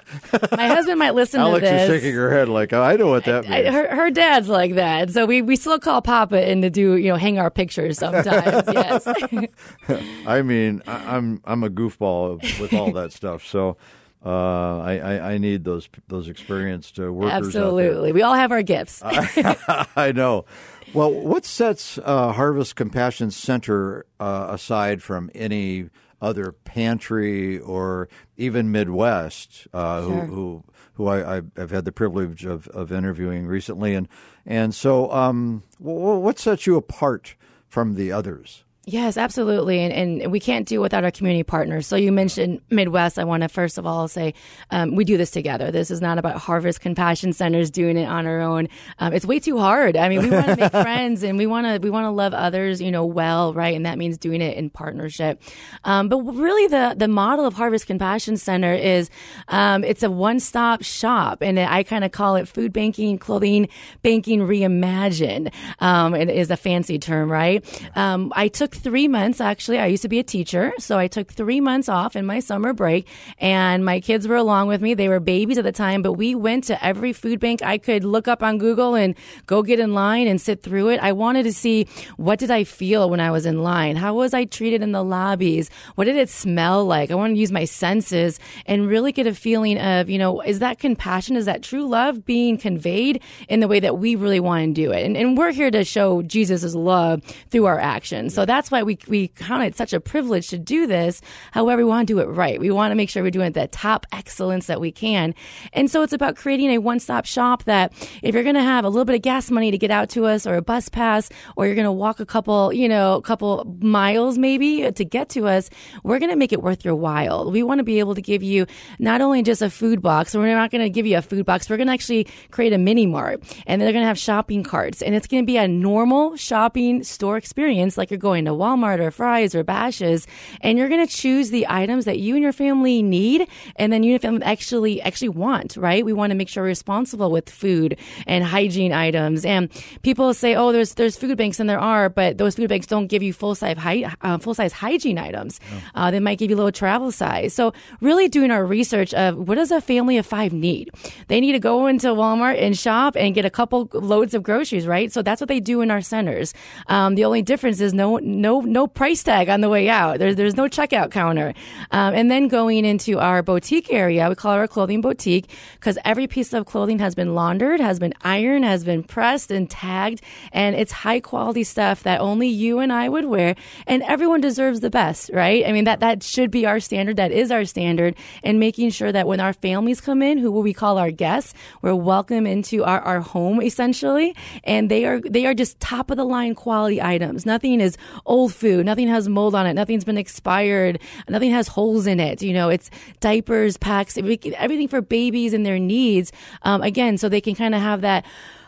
my 0.52 0.68
husband 0.68 0.98
might 0.98 1.14
listen 1.14 1.38
Alex 1.38 1.66
to 1.66 1.70
this. 1.70 1.70
Alex 1.70 1.92
is 1.92 2.00
shaking 2.00 2.16
her 2.16 2.30
head 2.30 2.48
like, 2.48 2.72
I 2.72 2.96
know 2.96 3.08
what 3.08 3.26
that 3.26 3.46
means. 3.46 3.66
I, 3.66 3.70
her, 3.70 3.94
her 3.94 4.10
dad's 4.10 4.48
like 4.48 4.76
that. 4.76 5.10
So 5.10 5.26
we, 5.26 5.42
we 5.42 5.54
still 5.56 5.78
call 5.78 6.00
Papa 6.00 6.50
in 6.50 6.62
to 6.62 6.70
do, 6.70 6.96
you 6.96 7.10
know, 7.10 7.16
hang 7.16 7.38
our 7.38 7.50
pictures 7.50 7.98
sometimes. 7.98 8.64
yes. 8.72 9.06
I 10.26 10.40
mean, 10.40 10.80
I, 10.86 11.14
I'm, 11.14 11.42
I'm 11.44 11.62
a 11.62 11.68
goofball 11.68 12.58
with 12.58 12.72
all 12.72 12.92
that 12.92 13.12
stuff. 13.12 13.46
So, 13.46 13.76
uh, 14.24 14.80
I, 14.80 14.98
I, 14.98 15.32
I, 15.34 15.38
need 15.38 15.62
those 15.62 15.88
those 16.08 16.28
experienced 16.28 16.98
uh, 16.98 17.12
workers. 17.12 17.46
Absolutely, 17.46 18.10
we 18.10 18.22
all 18.22 18.34
have 18.34 18.50
our 18.50 18.62
gifts. 18.62 19.00
I 19.04 20.10
know. 20.12 20.46
Well, 20.92 21.12
what 21.12 21.44
sets 21.44 21.98
uh, 21.98 22.32
Harvest 22.32 22.76
Compassion 22.76 23.30
Center 23.30 24.06
uh, 24.20 24.46
aside 24.50 25.02
from 25.02 25.30
any 25.34 25.90
other 26.20 26.52
pantry 26.52 27.58
or 27.58 28.08
even 28.36 28.70
Midwest, 28.70 29.66
uh, 29.74 30.02
sure. 30.02 30.10
who, 30.10 30.34
who 30.34 30.64
who 30.94 31.08
I, 31.08 31.42
have 31.58 31.70
had 31.70 31.84
the 31.84 31.92
privilege 31.92 32.46
of, 32.46 32.68
of 32.68 32.90
interviewing 32.90 33.46
recently, 33.46 33.94
and 33.94 34.08
and 34.46 34.74
so 34.74 35.12
um, 35.12 35.62
what 35.78 36.38
sets 36.38 36.66
you 36.66 36.76
apart 36.76 37.34
from 37.68 37.94
the 37.94 38.12
others? 38.12 38.64
Yes, 38.88 39.16
absolutely. 39.16 39.80
And, 39.80 40.22
and 40.22 40.30
we 40.30 40.38
can't 40.38 40.64
do 40.64 40.80
without 40.80 41.02
our 41.02 41.10
community 41.10 41.42
partners. 41.42 41.88
So 41.88 41.96
you 41.96 42.12
mentioned 42.12 42.60
Midwest. 42.70 43.18
I 43.18 43.24
want 43.24 43.42
to 43.42 43.48
first 43.48 43.78
of 43.78 43.86
all 43.86 44.06
say 44.06 44.32
um, 44.70 44.94
we 44.94 45.04
do 45.04 45.16
this 45.16 45.32
together. 45.32 45.72
This 45.72 45.90
is 45.90 46.00
not 46.00 46.18
about 46.18 46.36
Harvest 46.36 46.80
Compassion 46.80 47.32
Centers 47.32 47.68
doing 47.72 47.96
it 47.96 48.04
on 48.04 48.28
our 48.28 48.40
own. 48.40 48.68
Um, 49.00 49.12
it's 49.12 49.26
way 49.26 49.40
too 49.40 49.58
hard. 49.58 49.96
I 49.96 50.08
mean, 50.08 50.22
we 50.22 50.30
want 50.30 50.46
to 50.46 50.56
make 50.56 50.70
friends 50.70 51.24
and 51.24 51.36
we 51.36 51.46
want 51.46 51.66
to 51.66 51.80
we 51.84 51.90
want 51.90 52.04
to 52.04 52.10
love 52.10 52.32
others, 52.32 52.80
you 52.80 52.92
know, 52.92 53.04
well, 53.04 53.52
right? 53.52 53.74
And 53.74 53.84
that 53.86 53.98
means 53.98 54.18
doing 54.18 54.40
it 54.40 54.56
in 54.56 54.70
partnership. 54.70 55.42
Um, 55.82 56.08
but 56.08 56.18
really, 56.20 56.68
the 56.68 56.94
the 56.96 57.08
model 57.08 57.44
of 57.44 57.54
Harvest 57.54 57.88
Compassion 57.88 58.36
Center 58.36 58.72
is 58.72 59.10
um, 59.48 59.82
it's 59.82 60.04
a 60.04 60.10
one 60.12 60.38
stop 60.38 60.84
shop, 60.84 61.42
and 61.42 61.58
I 61.58 61.82
kind 61.82 62.04
of 62.04 62.12
call 62.12 62.36
it 62.36 62.46
food 62.46 62.72
banking, 62.72 63.18
clothing 63.18 63.68
banking 64.02 64.42
reimagined. 64.42 65.52
Um, 65.80 66.14
it 66.14 66.30
is 66.30 66.52
a 66.52 66.56
fancy 66.56 67.00
term, 67.00 67.32
right? 67.32 67.64
Um, 67.96 68.32
I 68.36 68.46
took 68.46 68.75
three 68.76 69.08
months 69.08 69.40
actually. 69.40 69.78
I 69.78 69.86
used 69.86 70.02
to 70.02 70.08
be 70.08 70.18
a 70.18 70.24
teacher, 70.24 70.72
so 70.78 70.98
I 70.98 71.06
took 71.06 71.32
three 71.32 71.60
months 71.60 71.88
off 71.88 72.16
in 72.16 72.26
my 72.26 72.40
summer 72.40 72.72
break, 72.72 73.08
and 73.38 73.84
my 73.84 74.00
kids 74.00 74.28
were 74.28 74.36
along 74.36 74.68
with 74.68 74.80
me. 74.80 74.94
They 74.94 75.08
were 75.08 75.20
babies 75.20 75.58
at 75.58 75.64
the 75.64 75.72
time, 75.72 76.02
but 76.02 76.14
we 76.14 76.34
went 76.34 76.64
to 76.64 76.84
every 76.84 77.12
food 77.12 77.40
bank 77.40 77.62
I 77.62 77.78
could 77.78 78.04
look 78.04 78.28
up 78.28 78.42
on 78.42 78.58
Google 78.58 78.94
and 78.94 79.14
go 79.46 79.62
get 79.62 79.80
in 79.80 79.94
line 79.94 80.26
and 80.28 80.40
sit 80.40 80.62
through 80.62 80.90
it. 80.90 81.00
I 81.00 81.12
wanted 81.12 81.44
to 81.44 81.52
see 81.52 81.86
what 82.16 82.38
did 82.38 82.50
I 82.50 82.64
feel 82.64 83.10
when 83.10 83.20
I 83.20 83.30
was 83.30 83.46
in 83.46 83.62
line? 83.62 83.96
How 83.96 84.14
was 84.14 84.34
I 84.34 84.44
treated 84.44 84.82
in 84.82 84.92
the 84.92 85.02
lobbies? 85.02 85.70
What 85.94 86.04
did 86.04 86.16
it 86.16 86.28
smell 86.28 86.84
like? 86.84 87.10
I 87.10 87.14
wanted 87.14 87.34
to 87.34 87.40
use 87.40 87.52
my 87.52 87.64
senses 87.64 88.38
and 88.66 88.88
really 88.88 89.12
get 89.12 89.26
a 89.26 89.34
feeling 89.34 89.78
of, 89.78 90.08
you 90.08 90.18
know, 90.18 90.40
is 90.40 90.58
that 90.60 90.78
compassion? 90.78 91.36
Is 91.36 91.46
that 91.46 91.62
true 91.62 91.86
love 91.86 92.24
being 92.24 92.58
conveyed 92.58 93.22
in 93.48 93.60
the 93.60 93.68
way 93.68 93.80
that 93.80 93.98
we 93.98 94.14
really 94.14 94.40
want 94.40 94.66
to 94.66 94.72
do 94.72 94.92
it? 94.92 95.04
And, 95.04 95.16
and 95.16 95.36
we're 95.36 95.52
here 95.52 95.70
to 95.70 95.84
show 95.84 96.22
Jesus' 96.22 96.74
love 96.74 97.22
through 97.50 97.66
our 97.66 97.78
actions. 97.78 98.34
So 98.34 98.44
that's 98.44 98.65
why 98.70 98.82
we, 98.82 98.98
we 99.08 99.28
count 99.28 99.62
it 99.64 99.76
such 99.76 99.92
a 99.92 100.00
privilege 100.00 100.48
to 100.48 100.58
do 100.58 100.86
this. 100.86 101.20
However, 101.52 101.78
we 101.78 101.88
want 101.88 102.06
to 102.08 102.14
do 102.14 102.18
it 102.20 102.26
right. 102.26 102.60
We 102.60 102.70
want 102.70 102.90
to 102.90 102.94
make 102.94 103.10
sure 103.10 103.22
we're 103.22 103.30
doing 103.30 103.52
the 103.52 103.68
top 103.68 104.06
excellence 104.12 104.66
that 104.66 104.80
we 104.80 104.92
can. 104.92 105.34
And 105.72 105.90
so 105.90 106.02
it's 106.02 106.12
about 106.12 106.36
creating 106.36 106.70
a 106.70 106.78
one 106.78 107.00
stop 107.00 107.24
shop 107.24 107.64
that 107.64 107.92
if 108.22 108.34
you're 108.34 108.42
going 108.42 108.54
to 108.54 108.62
have 108.62 108.84
a 108.84 108.88
little 108.88 109.04
bit 109.04 109.14
of 109.14 109.22
gas 109.22 109.50
money 109.50 109.70
to 109.70 109.78
get 109.78 109.90
out 109.90 110.08
to 110.10 110.26
us 110.26 110.46
or 110.46 110.54
a 110.54 110.62
bus 110.62 110.88
pass, 110.88 111.30
or 111.56 111.66
you're 111.66 111.74
going 111.74 111.84
to 111.84 111.92
walk 111.92 112.20
a 112.20 112.26
couple, 112.26 112.72
you 112.72 112.88
know, 112.88 113.14
a 113.14 113.22
couple 113.22 113.76
miles 113.80 114.38
maybe 114.38 114.90
to 114.90 115.04
get 115.04 115.28
to 115.30 115.46
us, 115.46 115.70
we're 116.02 116.18
going 116.18 116.30
to 116.30 116.36
make 116.36 116.52
it 116.52 116.62
worth 116.62 116.84
your 116.84 116.94
while. 116.94 117.50
We 117.50 117.62
want 117.62 117.78
to 117.78 117.84
be 117.84 117.98
able 117.98 118.14
to 118.14 118.22
give 118.22 118.42
you 118.42 118.66
not 118.98 119.20
only 119.20 119.42
just 119.42 119.62
a 119.62 119.70
food 119.70 120.02
box, 120.02 120.34
we're 120.34 120.46
not 120.54 120.70
going 120.70 120.82
to 120.82 120.90
give 120.90 121.06
you 121.06 121.18
a 121.18 121.22
food 121.22 121.46
box, 121.46 121.68
we're 121.68 121.76
going 121.76 121.88
to 121.88 121.92
actually 121.92 122.26
create 122.50 122.72
a 122.72 122.78
mini 122.78 123.06
mart 123.06 123.42
and 123.66 123.80
they're 123.80 123.92
going 123.92 124.02
to 124.02 124.08
have 124.08 124.18
shopping 124.18 124.62
carts 124.62 125.02
and 125.02 125.14
it's 125.14 125.26
going 125.26 125.42
to 125.42 125.46
be 125.46 125.56
a 125.56 125.68
normal 125.68 126.36
shopping 126.36 127.02
store 127.02 127.36
experience 127.36 127.96
like 127.96 128.10
you're 128.10 128.18
going 128.18 128.44
to 128.44 128.52
Walmart 128.56 129.00
or 129.00 129.10
Fry's 129.10 129.54
or 129.54 129.64
Bashas', 129.64 130.26
and 130.60 130.78
you're 130.78 130.88
going 130.88 131.06
to 131.06 131.12
choose 131.12 131.50
the 131.50 131.66
items 131.68 132.04
that 132.04 132.18
you 132.18 132.34
and 132.34 132.42
your 132.42 132.52
family 132.52 133.02
need, 133.02 133.48
and 133.76 133.92
then 133.92 134.02
you 134.02 134.14
and 134.14 134.22
your 134.22 134.30
family 134.30 134.44
actually 134.44 135.02
actually 135.02 135.30
want. 135.30 135.76
Right? 135.76 136.04
We 136.04 136.12
want 136.12 136.30
to 136.30 136.34
make 136.34 136.48
sure 136.48 136.62
we're 136.62 136.68
responsible 136.68 137.30
with 137.30 137.50
food 137.50 137.98
and 138.26 138.44
hygiene 138.44 138.92
items. 138.92 139.44
And 139.44 139.70
people 140.02 140.32
say, 140.34 140.54
"Oh, 140.54 140.72
there's 140.72 140.94
there's 140.94 141.16
food 141.16 141.36
banks," 141.36 141.60
and 141.60 141.68
there 141.68 141.80
are, 141.80 142.08
but 142.08 142.38
those 142.38 142.54
food 142.56 142.68
banks 142.68 142.86
don't 142.86 143.06
give 143.06 143.22
you 143.22 143.32
full 143.32 143.54
size 143.54 143.76
uh, 144.22 144.38
full 144.38 144.54
size 144.54 144.72
hygiene 144.72 145.18
items. 145.18 145.60
Oh. 145.72 145.82
Uh, 145.94 146.10
they 146.10 146.20
might 146.20 146.38
give 146.38 146.50
you 146.50 146.56
a 146.56 146.60
little 146.62 146.72
travel 146.72 147.10
size. 147.10 147.54
So 147.54 147.72
really 148.00 148.28
doing 148.28 148.50
our 148.50 148.64
research 148.64 149.14
of 149.14 149.36
what 149.36 149.56
does 149.56 149.70
a 149.70 149.80
family 149.80 150.16
of 150.18 150.26
five 150.26 150.52
need? 150.52 150.90
They 151.28 151.40
need 151.40 151.52
to 151.52 151.58
go 151.58 151.86
into 151.86 152.08
Walmart 152.08 152.60
and 152.60 152.76
shop 152.78 153.16
and 153.16 153.34
get 153.34 153.44
a 153.44 153.50
couple 153.50 153.88
loads 153.92 154.34
of 154.34 154.42
groceries, 154.42 154.86
right? 154.86 155.12
So 155.12 155.22
that's 155.22 155.40
what 155.40 155.48
they 155.48 155.60
do 155.60 155.80
in 155.80 155.90
our 155.90 156.00
centers. 156.00 156.54
Um, 156.86 157.14
the 157.14 157.24
only 157.24 157.42
difference 157.42 157.80
is 157.80 157.92
no 157.92 158.18
no 158.18 158.45
no 158.46 158.60
no 158.60 158.86
price 158.86 159.22
tag 159.24 159.48
on 159.48 159.60
the 159.60 159.68
way 159.68 159.88
out. 159.88 160.18
There's 160.20 160.36
there's 160.36 160.56
no 160.56 160.66
checkout 160.76 161.10
counter. 161.10 161.48
Um, 161.90 162.14
and 162.14 162.30
then 162.30 162.46
going 162.46 162.84
into 162.84 163.18
our 163.18 163.42
boutique 163.42 163.92
area, 163.92 164.28
we 164.28 164.36
call 164.36 164.52
it 164.52 164.58
our 164.58 164.68
clothing 164.68 165.00
boutique 165.00 165.46
because 165.74 165.98
every 166.04 166.26
piece 166.28 166.52
of 166.52 166.66
clothing 166.66 167.00
has 167.00 167.14
been 167.14 167.34
laundered, 167.34 167.80
has 167.80 167.98
been 167.98 168.14
ironed, 168.22 168.64
has 168.64 168.84
been 168.84 169.02
pressed 169.02 169.50
and 169.50 169.68
tagged, 169.68 170.20
and 170.52 170.76
it's 170.76 170.92
high 170.92 171.18
quality 171.18 171.64
stuff 171.64 172.04
that 172.04 172.20
only 172.20 172.48
you 172.48 172.78
and 172.78 172.92
I 172.92 173.08
would 173.08 173.24
wear. 173.24 173.56
And 173.86 174.02
everyone 174.04 174.40
deserves 174.40 174.78
the 174.80 174.90
best, 174.90 175.30
right? 175.32 175.66
I 175.66 175.72
mean 175.72 175.84
that 175.84 176.00
that 176.00 176.22
should 176.22 176.50
be 176.52 176.66
our 176.66 176.78
standard. 176.78 177.16
That 177.16 177.32
is 177.32 177.50
our 177.50 177.64
standard, 177.64 178.14
and 178.44 178.60
making 178.60 178.90
sure 178.90 179.10
that 179.10 179.26
when 179.26 179.40
our 179.40 179.52
families 179.52 180.00
come 180.00 180.22
in, 180.22 180.38
who 180.38 180.50
we 180.52 180.72
call 180.72 180.98
our 180.98 181.10
guests, 181.10 181.52
we're 181.82 181.96
welcome 181.96 182.46
into 182.46 182.84
our, 182.84 183.00
our 183.00 183.20
home 183.20 183.60
essentially, 183.60 184.36
and 184.62 184.88
they 184.88 185.04
are 185.04 185.20
they 185.20 185.46
are 185.46 185.54
just 185.54 185.80
top 185.80 186.12
of 186.12 186.16
the 186.16 186.24
line 186.24 186.54
quality 186.54 187.02
items. 187.02 187.44
Nothing 187.44 187.80
is 187.80 187.96
old 188.26 188.54
food. 188.54 188.84
Nothing 188.84 189.08
has 189.08 189.28
mold 189.28 189.54
on 189.54 189.66
it. 189.66 189.74
Nothing's 189.74 190.04
been 190.04 190.18
expired. 190.18 191.00
Nothing 191.28 191.50
has 191.52 191.68
holes 191.68 192.06
in 192.06 192.20
it. 192.20 192.42
You 192.42 192.52
know, 192.52 192.68
it's 192.68 192.90
diapers, 193.20 193.76
packs, 193.76 194.18
everything 194.18 194.88
for 194.88 195.00
babies 195.00 195.52
and 195.52 195.64
their 195.64 195.78
needs. 195.78 196.32
Um, 196.62 196.82
again, 196.82 197.18
so 197.18 197.28
they 197.28 197.40
can 197.40 197.54
kind 197.54 197.74
of 197.74 197.80
have 197.80 198.02
that 198.02 198.24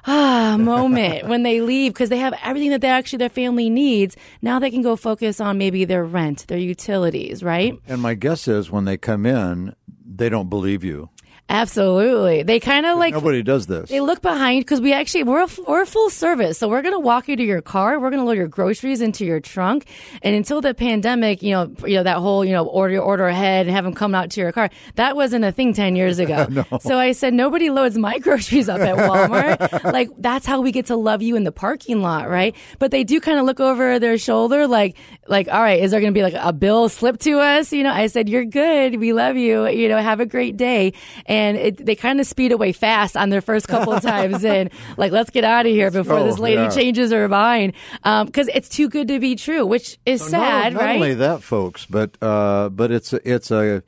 ah 0.06 0.56
moment 0.58 1.28
when 1.28 1.42
they 1.42 1.60
leave 1.60 1.92
because 1.92 2.08
they 2.08 2.18
have 2.18 2.34
everything 2.42 2.70
that 2.70 2.80
they 2.80 2.88
actually 2.88 3.18
their 3.18 3.28
family 3.28 3.68
needs. 3.68 4.16
Now 4.40 4.58
they 4.58 4.70
can 4.70 4.82
go 4.82 4.96
focus 4.96 5.40
on 5.40 5.58
maybe 5.58 5.84
their 5.84 6.04
rent, 6.04 6.46
their 6.48 6.58
utilities, 6.58 7.42
right? 7.42 7.78
And 7.86 8.00
my 8.00 8.14
guess 8.14 8.48
is 8.48 8.70
when 8.70 8.84
they 8.84 8.96
come 8.96 9.26
in, 9.26 9.74
they 10.06 10.28
don't 10.28 10.48
believe 10.48 10.82
you. 10.84 11.10
Absolutely. 11.50 12.42
They 12.42 12.60
kind 12.60 12.84
of 12.84 12.98
like 12.98 13.14
nobody 13.14 13.42
does 13.42 13.66
this. 13.66 13.88
They 13.88 14.02
look 14.02 14.20
behind 14.20 14.60
because 14.60 14.82
we 14.82 14.92
actually 14.92 15.22
we're 15.22 15.44
a, 15.44 15.48
we're 15.66 15.80
a 15.80 15.86
full 15.86 16.10
service, 16.10 16.58
so 16.58 16.68
we're 16.68 16.82
going 16.82 16.94
to 16.94 17.00
walk 17.00 17.26
you 17.26 17.36
to 17.36 17.42
your 17.42 17.62
car. 17.62 17.98
We're 17.98 18.10
going 18.10 18.20
to 18.20 18.26
load 18.26 18.36
your 18.36 18.48
groceries 18.48 19.00
into 19.00 19.24
your 19.24 19.40
trunk, 19.40 19.86
and 20.22 20.36
until 20.36 20.60
the 20.60 20.74
pandemic, 20.74 21.42
you 21.42 21.52
know, 21.52 21.72
you 21.86 21.94
know 21.94 22.02
that 22.02 22.18
whole 22.18 22.44
you 22.44 22.52
know 22.52 22.66
order 22.66 22.98
order 23.00 23.26
ahead 23.26 23.66
and 23.66 23.74
have 23.74 23.84
them 23.84 23.94
come 23.94 24.14
out 24.14 24.30
to 24.32 24.40
your 24.42 24.52
car. 24.52 24.68
That 24.96 25.16
wasn't 25.16 25.46
a 25.46 25.50
thing 25.50 25.72
ten 25.72 25.96
years 25.96 26.18
ago. 26.18 26.46
no. 26.50 26.64
So 26.80 26.98
I 26.98 27.12
said 27.12 27.32
nobody 27.32 27.70
loads 27.70 27.96
my 27.96 28.18
groceries 28.28 28.68
up 28.68 28.80
at 28.80 28.98
Walmart. 28.98 29.90
like 29.90 30.10
that's 30.18 30.44
how 30.44 30.60
we 30.60 30.70
get 30.70 30.86
to 30.86 30.96
love 30.96 31.22
you 31.22 31.34
in 31.34 31.44
the 31.44 31.52
parking 31.52 32.02
lot, 32.02 32.28
right? 32.28 32.54
But 32.78 32.90
they 32.90 33.04
do 33.04 33.20
kind 33.20 33.38
of 33.38 33.46
look 33.46 33.58
over 33.58 33.98
their 33.98 34.18
shoulder, 34.18 34.66
like 34.66 34.96
like 35.28 35.48
all 35.48 35.62
right, 35.62 35.82
is 35.82 35.92
there 35.92 36.00
going 36.00 36.12
to 36.12 36.18
be 36.18 36.22
like 36.22 36.36
a 36.36 36.52
bill 36.52 36.90
slipped 36.90 37.20
to 37.20 37.38
us? 37.40 37.72
You 37.72 37.84
know, 37.84 37.92
I 37.92 38.08
said 38.08 38.28
you're 38.28 38.44
good. 38.44 39.00
We 39.00 39.14
love 39.14 39.36
you. 39.36 39.66
You 39.66 39.88
know, 39.88 39.96
have 39.96 40.20
a 40.20 40.26
great 40.26 40.58
day. 40.58 40.92
And 41.24 41.37
and 41.38 41.56
it, 41.56 41.86
they 41.86 41.94
kind 41.94 42.18
of 42.20 42.26
speed 42.26 42.50
away 42.50 42.72
fast 42.72 43.16
on 43.16 43.30
their 43.30 43.40
first 43.40 43.68
couple 43.68 43.92
of 43.92 44.02
times 44.14 44.44
and 44.44 44.70
like 44.96 45.12
let's 45.12 45.30
get 45.30 45.44
out 45.44 45.66
of 45.66 45.72
here 45.72 45.90
before 45.90 46.18
oh, 46.18 46.24
this 46.24 46.38
lady 46.38 46.60
yeah. 46.62 46.68
changes 46.68 47.12
her 47.12 47.28
mind 47.28 47.74
because 48.02 48.48
um, 48.48 48.54
it's 48.54 48.68
too 48.68 48.88
good 48.88 49.06
to 49.08 49.20
be 49.20 49.36
true 49.36 49.64
which 49.64 49.98
is 50.04 50.20
so 50.20 50.30
sad 50.30 50.72
not, 50.72 50.80
not 50.80 50.86
right 50.86 50.96
only 50.96 51.14
that 51.14 51.42
folks 51.42 51.86
but 51.86 52.20
uh, 52.20 52.68
but 52.70 52.90
it's 52.90 53.12
it's 53.12 53.50
a 53.50 53.82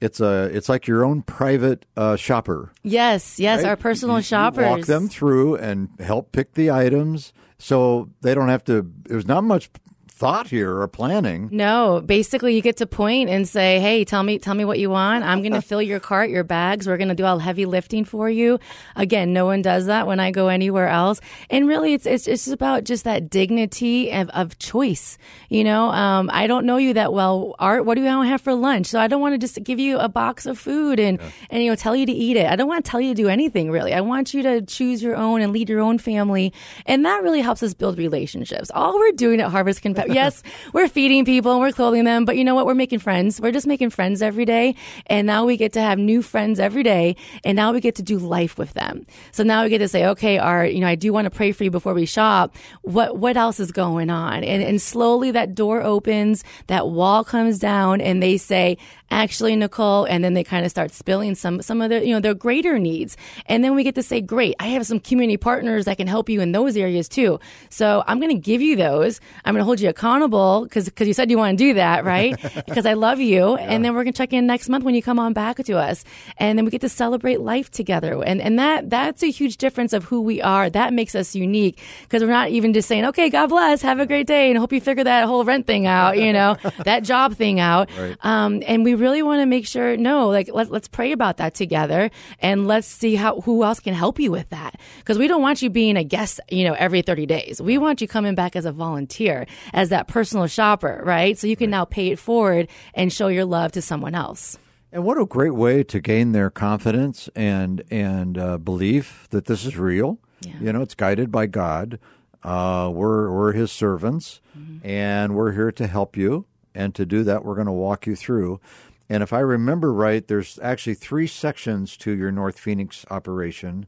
it's 0.00 0.20
a 0.20 0.50
it's 0.52 0.68
like 0.68 0.86
your 0.86 1.04
own 1.04 1.22
private 1.22 1.86
uh, 1.96 2.16
shopper. 2.16 2.72
Yes, 2.82 3.38
yes, 3.38 3.62
right? 3.62 3.70
our 3.70 3.76
personal 3.76 4.16
you, 4.16 4.22
shoppers. 4.22 4.64
You 4.64 4.70
walk 4.70 4.86
them 4.86 5.08
through 5.08 5.56
and 5.56 5.88
help 5.98 6.32
pick 6.32 6.54
the 6.54 6.70
items, 6.70 7.32
so 7.58 8.10
they 8.20 8.34
don't 8.34 8.50
have 8.50 8.64
to. 8.64 8.90
There's 9.04 9.26
not 9.26 9.44
much 9.44 9.70
thought 10.16 10.46
here 10.46 10.78
or 10.78 10.86
planning. 10.86 11.48
No, 11.50 12.00
basically 12.00 12.54
you 12.54 12.62
get 12.62 12.76
to 12.76 12.86
point 12.86 13.28
and 13.28 13.48
say, 13.48 13.80
"Hey, 13.80 14.04
tell 14.04 14.22
me 14.22 14.38
tell 14.38 14.54
me 14.54 14.64
what 14.64 14.78
you 14.78 14.88
want. 14.88 15.24
I'm 15.24 15.40
going 15.40 15.52
to 15.60 15.60
fill 15.60 15.82
your 15.82 15.98
cart, 15.98 16.30
your 16.30 16.44
bags. 16.44 16.86
We're 16.86 16.96
going 16.96 17.08
to 17.08 17.16
do 17.16 17.24
all 17.24 17.40
heavy 17.40 17.66
lifting 17.66 18.04
for 18.04 18.30
you." 18.30 18.60
Again, 18.94 19.32
no 19.32 19.44
one 19.44 19.60
does 19.60 19.86
that 19.86 20.06
when 20.06 20.20
I 20.20 20.30
go 20.30 20.48
anywhere 20.48 20.88
else. 20.88 21.20
And 21.50 21.66
really 21.66 21.94
it's 21.94 22.06
it's 22.06 22.24
just 22.24 22.48
about 22.48 22.84
just 22.84 23.04
that 23.04 23.28
dignity 23.28 24.12
of, 24.12 24.30
of 24.30 24.56
choice. 24.58 25.18
You 25.48 25.64
know, 25.64 25.90
um, 25.90 26.30
I 26.32 26.46
don't 26.46 26.64
know 26.64 26.76
you 26.76 26.94
that 26.94 27.12
well, 27.12 27.56
Art. 27.58 27.84
What 27.84 27.96
do 27.96 28.02
you 28.02 28.08
have 28.08 28.40
for 28.40 28.54
lunch? 28.54 28.86
So 28.86 29.00
I 29.00 29.08
don't 29.08 29.20
want 29.20 29.34
to 29.34 29.38
just 29.38 29.62
give 29.64 29.80
you 29.80 29.98
a 29.98 30.08
box 30.08 30.46
of 30.46 30.58
food 30.58 31.00
and 31.00 31.18
yeah. 31.18 31.30
and 31.50 31.62
you 31.64 31.70
know 31.70 31.76
tell 31.76 31.96
you 31.96 32.06
to 32.06 32.12
eat 32.12 32.36
it. 32.36 32.46
I 32.46 32.54
don't 32.54 32.68
want 32.68 32.84
to 32.84 32.90
tell 32.90 33.00
you 33.00 33.08
to 33.08 33.20
do 33.20 33.28
anything 33.28 33.68
really. 33.70 33.92
I 33.92 34.00
want 34.00 34.32
you 34.32 34.42
to 34.44 34.62
choose 34.62 35.02
your 35.02 35.16
own 35.16 35.40
and 35.40 35.52
lead 35.52 35.68
your 35.68 35.80
own 35.80 35.98
family. 35.98 36.52
And 36.86 37.04
that 37.04 37.22
really 37.24 37.40
helps 37.40 37.64
us 37.64 37.74
build 37.74 37.98
relationships. 37.98 38.70
All 38.72 38.94
we're 38.94 39.10
doing 39.12 39.40
at 39.40 39.50
Harvest 39.50 39.82
can 39.82 39.92
yes, 40.12 40.42
we're 40.72 40.88
feeding 40.88 41.24
people 41.24 41.52
and 41.52 41.60
we're 41.60 41.72
clothing 41.72 42.04
them, 42.04 42.24
but 42.24 42.36
you 42.36 42.44
know 42.44 42.54
what? 42.54 42.66
We're 42.66 42.74
making 42.74 42.98
friends. 42.98 43.40
We're 43.40 43.52
just 43.52 43.66
making 43.66 43.90
friends 43.90 44.22
every 44.22 44.44
day. 44.44 44.74
And 45.06 45.26
now 45.26 45.44
we 45.44 45.56
get 45.56 45.72
to 45.74 45.80
have 45.80 45.98
new 45.98 46.22
friends 46.22 46.60
every 46.60 46.82
day. 46.82 47.16
And 47.44 47.56
now 47.56 47.72
we 47.72 47.80
get 47.80 47.96
to 47.96 48.02
do 48.02 48.18
life 48.18 48.58
with 48.58 48.72
them. 48.74 49.06
So 49.32 49.42
now 49.42 49.64
we 49.64 49.68
get 49.70 49.78
to 49.78 49.88
say, 49.88 50.06
okay, 50.06 50.38
Art, 50.38 50.72
you 50.72 50.80
know, 50.80 50.88
I 50.88 50.94
do 50.94 51.12
want 51.12 51.26
to 51.26 51.30
pray 51.30 51.52
for 51.52 51.64
you 51.64 51.70
before 51.70 51.94
we 51.94 52.06
shop. 52.06 52.56
What, 52.82 53.16
what 53.16 53.36
else 53.36 53.60
is 53.60 53.72
going 53.72 54.10
on? 54.10 54.44
And, 54.44 54.62
and 54.62 54.80
slowly 54.80 55.30
that 55.32 55.54
door 55.54 55.82
opens, 55.82 56.44
that 56.66 56.88
wall 56.88 57.24
comes 57.24 57.58
down 57.58 58.00
and 58.00 58.22
they 58.22 58.36
say, 58.36 58.78
actually, 59.10 59.56
Nicole, 59.56 60.04
and 60.04 60.24
then 60.24 60.34
they 60.34 60.44
kind 60.44 60.64
of 60.64 60.70
start 60.70 60.92
spilling 60.92 61.34
some 61.34 61.62
some 61.62 61.80
of 61.80 61.90
their 61.90 62.02
you 62.02 62.12
know 62.12 62.20
their 62.20 62.34
greater 62.34 62.78
needs, 62.78 63.16
and 63.46 63.62
then 63.62 63.74
we 63.74 63.84
get 63.84 63.94
to 63.96 64.02
say, 64.02 64.20
great, 64.20 64.54
I 64.58 64.68
have 64.68 64.86
some 64.86 65.00
community 65.00 65.36
partners 65.36 65.84
that 65.84 65.96
can 65.96 66.06
help 66.06 66.28
you 66.28 66.40
in 66.40 66.52
those 66.52 66.76
areas 66.76 67.08
too. 67.08 67.40
So 67.70 68.02
I'm 68.06 68.20
going 68.20 68.34
to 68.34 68.40
give 68.40 68.60
you 68.60 68.76
those. 68.76 69.20
I'm 69.44 69.54
going 69.54 69.60
to 69.60 69.64
hold 69.64 69.80
you 69.80 69.88
accountable 69.88 70.64
because 70.64 70.86
because 70.86 71.08
you 71.08 71.14
said 71.14 71.30
you 71.30 71.38
want 71.38 71.58
to 71.58 71.64
do 71.64 71.74
that, 71.74 72.04
right? 72.04 72.36
because 72.66 72.86
I 72.86 72.94
love 72.94 73.20
you, 73.20 73.56
yeah. 73.58 73.64
and 73.64 73.84
then 73.84 73.94
we're 73.94 74.04
going 74.04 74.12
to 74.12 74.18
check 74.18 74.32
in 74.32 74.46
next 74.46 74.68
month 74.68 74.84
when 74.84 74.94
you 74.94 75.02
come 75.02 75.18
on 75.18 75.32
back 75.32 75.56
to 75.56 75.78
us, 75.78 76.04
and 76.38 76.58
then 76.58 76.64
we 76.64 76.70
get 76.70 76.80
to 76.80 76.88
celebrate 76.88 77.40
life 77.40 77.70
together, 77.70 78.22
and 78.24 78.40
and 78.40 78.58
that 78.58 78.90
that's 78.90 79.22
a 79.22 79.30
huge 79.30 79.56
difference 79.56 79.92
of 79.92 80.04
who 80.04 80.22
we 80.22 80.40
are. 80.42 80.70
That 80.70 80.92
makes 80.92 81.14
us 81.14 81.34
unique 81.34 81.80
because 82.02 82.22
we're 82.22 82.30
not 82.30 82.50
even 82.50 82.72
just 82.72 82.88
saying, 82.88 83.04
okay, 83.06 83.30
God 83.30 83.48
bless, 83.48 83.82
have 83.82 84.00
a 84.00 84.06
great 84.06 84.26
day, 84.26 84.50
and 84.50 84.58
hope 84.58 84.72
you 84.72 84.80
figure 84.80 85.04
that 85.04 85.26
whole 85.26 85.44
rent 85.44 85.66
thing 85.66 85.86
out, 85.86 86.18
you 86.18 86.32
know, 86.32 86.56
that 86.84 87.04
job 87.04 87.34
thing 87.34 87.60
out. 87.60 87.90
Right. 87.98 88.16
Um, 88.22 88.62
and 88.66 88.84
we 88.84 88.93
really 88.96 89.22
want 89.22 89.40
to 89.40 89.46
make 89.46 89.66
sure, 89.66 89.96
no, 89.96 90.28
like 90.28 90.50
let, 90.52 90.70
let's 90.70 90.88
pray 90.88 91.12
about 91.12 91.38
that 91.38 91.54
together, 91.54 92.10
and 92.40 92.66
let's 92.66 92.86
see 92.86 93.14
how 93.14 93.40
who 93.40 93.64
else 93.64 93.80
can 93.80 93.94
help 93.94 94.18
you 94.18 94.30
with 94.30 94.48
that 94.50 94.80
because 94.98 95.18
we 95.18 95.28
don't 95.28 95.42
want 95.42 95.62
you 95.62 95.70
being 95.70 95.96
a 95.96 96.04
guest, 96.04 96.40
you 96.50 96.64
know, 96.64 96.74
every 96.74 97.02
30 97.02 97.26
days. 97.26 97.60
We 97.60 97.78
want 97.78 98.00
you 98.00 98.08
coming 98.08 98.34
back 98.34 98.56
as 98.56 98.64
a 98.64 98.72
volunteer, 98.72 99.46
as 99.72 99.90
that 99.90 100.08
personal 100.08 100.46
shopper, 100.46 101.02
right? 101.04 101.38
So 101.38 101.46
you 101.46 101.56
can 101.56 101.70
right. 101.70 101.78
now 101.78 101.84
pay 101.84 102.08
it 102.08 102.18
forward 102.18 102.68
and 102.94 103.12
show 103.12 103.28
your 103.28 103.44
love 103.44 103.72
to 103.72 103.82
someone 103.82 104.14
else. 104.14 104.58
And 104.94 105.02
what 105.02 105.18
a 105.18 105.26
great 105.26 105.54
way 105.56 105.82
to 105.82 105.98
gain 105.98 106.30
their 106.30 106.50
confidence 106.50 107.28
and 107.34 107.82
and 107.90 108.38
uh, 108.38 108.58
belief 108.58 109.26
that 109.30 109.46
this 109.46 109.64
is 109.64 109.76
real. 109.76 110.20
Yeah. 110.40 110.52
You 110.60 110.72
know, 110.72 110.82
it's 110.82 110.94
guided 110.94 111.32
by 111.32 111.46
God. 111.46 111.98
Uh, 112.44 112.92
we're 112.94 113.28
we're 113.28 113.52
His 113.52 113.72
servants, 113.72 114.40
mm-hmm. 114.56 114.86
and 114.86 115.34
we're 115.34 115.50
here 115.52 115.72
to 115.72 115.86
help 115.88 116.16
you. 116.16 116.46
And 116.76 116.94
to 116.96 117.06
do 117.06 117.24
that, 117.24 117.44
we're 117.44 117.54
going 117.54 117.66
to 117.66 117.72
walk 117.72 118.06
you 118.06 118.16
through. 118.16 118.60
And 119.08 119.22
if 119.22 119.32
I 119.32 119.40
remember 119.40 119.92
right, 119.92 120.26
there's 120.26 120.58
actually 120.62 120.94
three 120.94 121.26
sections 121.26 121.96
to 121.98 122.12
your 122.12 122.32
North 122.32 122.58
Phoenix 122.58 123.04
operation. 123.10 123.86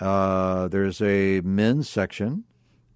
Uh, 0.00 0.68
there's 0.68 1.00
a 1.00 1.40
men's 1.42 1.88
section 1.88 2.44